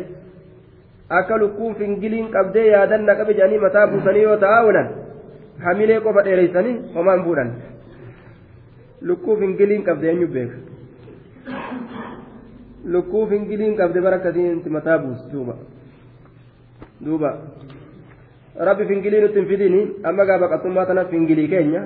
[1.09, 4.89] akka lukkuun fingiliin qabdee yaadanna qabe jedhanii mataa buusanii yoo ta'aa oolan
[5.65, 7.51] hamilee qofa dheereysanii homaan fuudhan
[9.01, 10.57] lukkuu fingiliin qabdee eenyu beeka
[12.95, 15.55] lukkuu fingiliin qabdee bara akkasiin mataa buusi duuba
[17.05, 17.33] duuba
[18.69, 19.81] rabbi fingilii nutti hin fidini
[20.11, 21.81] amma gaa baqatummaa tana fingilii keenya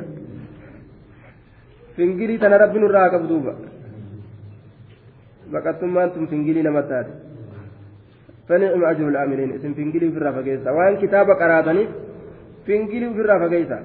[1.96, 3.54] fingilii tana rabbi nurraa qabu duuba
[6.14, 7.31] tun fingilii nama taate
[8.52, 9.56] فنعم أجر العاملين.
[9.56, 11.88] اسم فنجلي في الرافقيسة وأن كتاب قراتني
[12.68, 13.80] فنجلي في الرافقيسة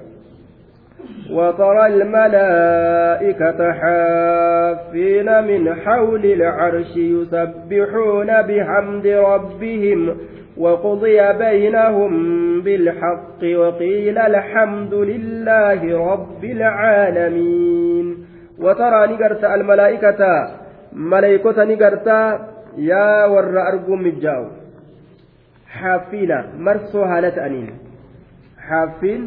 [1.31, 10.17] وترى الملائكة حافين من حول العرش يسبحون بحمد ربهم
[10.57, 12.13] وقضي بينهم
[12.61, 18.25] بالحق وقيل الحمد لله رب العالمين.
[18.59, 20.21] وترى نقرت الملائكة
[20.93, 22.07] ملائكة نقرت
[22.77, 24.45] yaa warra arguun mijjaa'u
[25.79, 27.69] xaaffiina marsoo haala ta'aniin
[28.69, 29.23] xaaffiin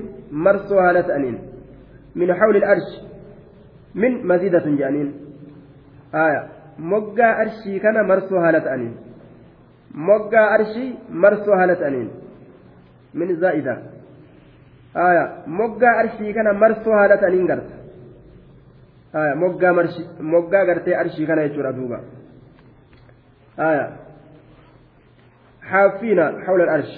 [0.47, 1.39] marsoo haala ta'aniin
[2.15, 3.01] min xawli arshi
[3.95, 5.11] min maziidatun jedhaniin
[6.25, 6.41] aya
[6.93, 8.95] moggaa arshii kana marsoo haala ta'aniin
[10.11, 10.91] moggaa arshii
[11.25, 12.11] marsoo haala ta'aniin
[13.15, 13.77] min zaa'ida
[15.09, 17.75] aya moggaa arshii kana marsoo haala ta'aniin garta
[19.21, 19.35] aya
[20.35, 22.01] moggaa gartee arshii kana jechuudha duuba
[23.61, 23.97] آية.
[25.63, 26.93] حافين حول العرش.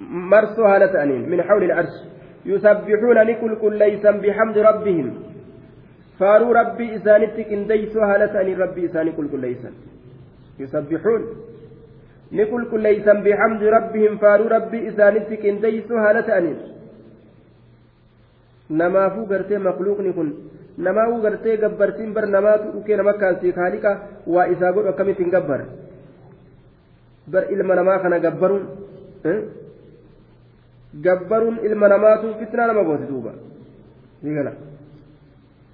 [0.00, 1.94] مرسوا هالة من حول العرش.
[2.46, 5.14] يسبحون لكل كل ليسا بحمد ربهم.
[6.18, 9.70] فاروا ربي إسانتك إن ديسوا هالة ربي إساني كل كل ليسا.
[10.58, 11.22] يسبحون.
[12.32, 16.58] لكل كل ليسا بحمد ربهم فاروا ربي إسانتك إن ديسوا هالة أنين
[18.70, 20.34] namaafuu gartee makluuqni kun
[20.78, 23.90] namaafuu gartee gabbartiin bar namaatu dhukee nama kaasii kaaliqa
[24.34, 25.60] waa isaa godhu akkamitti hin gabbar
[27.34, 28.64] bar ilma namaa kana gabbaruun
[31.06, 33.32] gabbaruun ilma namaatu fitnaa nama gooti duuba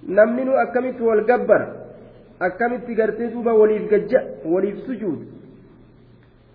[0.07, 1.67] namni nu akkamitti wal gabbara
[2.39, 4.23] akkamitti gartee duuba waliif gajja
[4.53, 5.19] waliif sujuud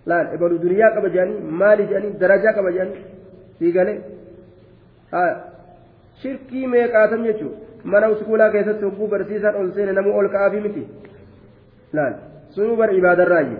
[0.05, 3.05] laal ebalu duniyaa qaba jedhanii maali jedhanii darajaa qaba jedhanii
[3.59, 3.97] fiigalee
[6.21, 10.83] shirkii meeqaatam jechuun mana uskuulaa keessatti hogguu barsiisaan ol seene namuu ol ka'aafi miti
[11.93, 12.13] laal
[12.55, 13.57] sunuu bar ibaadarraayi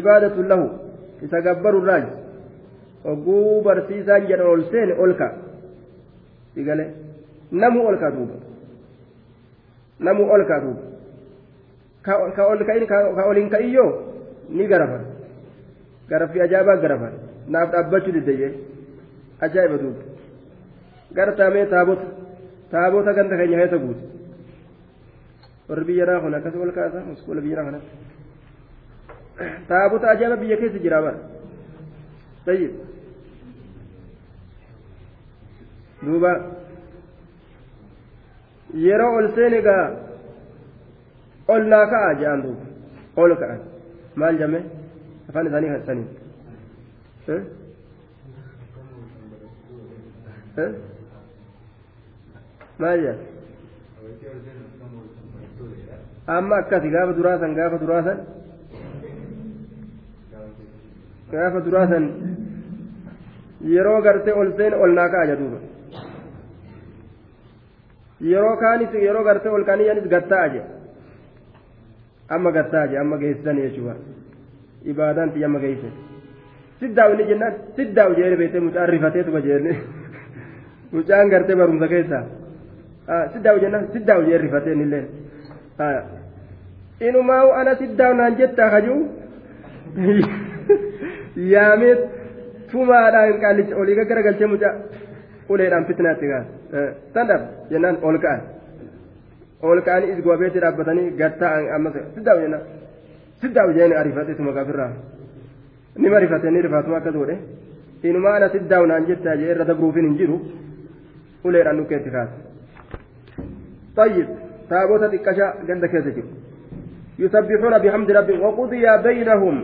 [0.00, 0.66] ibaadatun lahu
[1.26, 2.06] isa gabbarurraayi
[3.04, 5.34] hogguu barsiisaan jedhan ol seene ol ka'a
[6.62, 6.86] igale
[7.64, 8.36] namuu ol ka'a duuba
[10.08, 10.82] namuu ol ka'a duuba
[12.36, 13.90] ka ol ka'in ka ol hin ka'iyyoo
[14.48, 15.04] ni garafan
[16.08, 17.12] garaffii ajaa'ibaa garafan
[17.48, 18.52] naaf dhaabbachuu diddayee
[19.48, 20.02] ajaa'iba duuba
[21.18, 22.19] gartaamee taabota
[22.72, 24.04] taabota ganda keenya keessa guute
[25.68, 27.92] warri biyya naa kun akkas ol kaasa muskuula biyya naa kanatti
[29.68, 31.20] taabota ajaa'iba biyya keessa jira bara
[32.46, 32.72] tayyib
[36.04, 36.32] duuba
[38.86, 39.86] yeroo ol seene gaa
[41.54, 42.64] ol naa ka'a jedhan duuba
[43.22, 43.60] ol ka'an
[44.20, 44.60] maal jame
[45.28, 46.08] afaan isaanii sanii
[52.82, 53.18] maal jedhan
[56.36, 58.18] amma akkasi gaafa duraasan gaafa duraasan
[61.32, 62.04] gaafa duraasan
[63.74, 65.58] yeroo gartee ol seen ol naa ka'a jedhuuba
[68.30, 70.62] yeroo kaanis yeroo gartee ol kaaniyanis gatta'a je
[72.34, 73.94] amma gatta'a je amma geessisanii jechuudha
[74.92, 75.90] ibaadaan xiyya amma geessise
[76.80, 79.72] siddaa'u ni jennaan siddaa'u jee beektee mucaan rifateetuma jeenne
[80.92, 82.24] mucaan gartee barumsa keessaa
[83.34, 85.04] siddaa'u jennaan siddaa'u jee rifatee nillee
[87.08, 89.00] inumaa ana siddaa'u naan jettaa kajuu
[91.52, 91.94] yaamee
[92.72, 94.74] tumaadhaan qaalicha olii gaggaragalchee mucaa
[95.52, 96.46] uleedhaan fitnaatti gaas
[97.10, 98.40] standard jennaan ol ka'an
[99.70, 102.62] ol ka'anii is goobeetti dhaabbatanii gatta'an ammas siddaa'u jennaan
[103.42, 104.90] siddaa'u jeen ariifateetuma gafirraa
[106.04, 107.36] nima rifatee ni rifaatuma akkas godhe
[108.10, 110.36] inumaa ana siddaa'u naan jettaa jee irra dabruufin hin jiru
[111.50, 112.34] uleedhaan nukkeetti kaasa
[114.00, 114.26] طيب
[114.70, 116.26] تابوت تكشا جند كيسجل
[117.22, 119.56] يسبحون بحمد ربهم وقضي بينهم.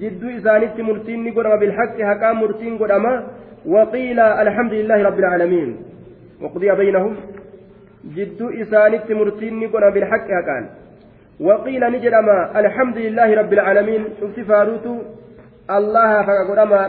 [0.00, 3.12] جد إسانت مرتين قدما بالحق حقا مرتين قدما
[3.74, 5.68] وقيل الحمد لله رب العالمين.
[6.42, 7.12] وقضي بينهم.
[8.16, 10.58] جد إسانت مرتين قدما بالحق حقا.
[11.40, 14.02] وقيل نجرما الحمد لله رب العالمين.
[14.20, 14.86] شفت
[15.76, 16.82] الله فقدما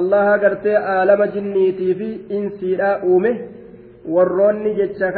[0.00, 3.36] الله قرتي آلم جنيتي في إنسي لا أومه
[4.08, 5.12] warroonni jecha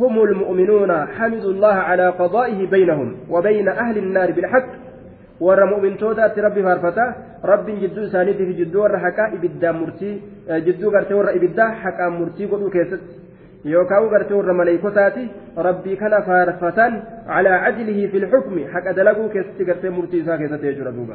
[0.00, 4.68] هم المؤمنون حمدوا الله على قضائه بينهم وبين أهل النار بالحق
[5.40, 7.04] warra mu'mintootaatti rabbi faarfata
[7.50, 10.14] rabbiin jidduu isaaniitii fi jidduu warra haqaa ibiddaa murtii
[10.66, 13.14] jidduu gartee warra ibiddaa haqaan murtii godhuu keessatti
[13.72, 15.24] yookaan gartee warra maleeykotaati
[15.68, 16.92] rabbii kana faarfatan
[17.32, 21.14] calaa cajlihi fi lxukmi haqa dalaguu keessatti gartee murtii isaa keessatti jechuudha duuba.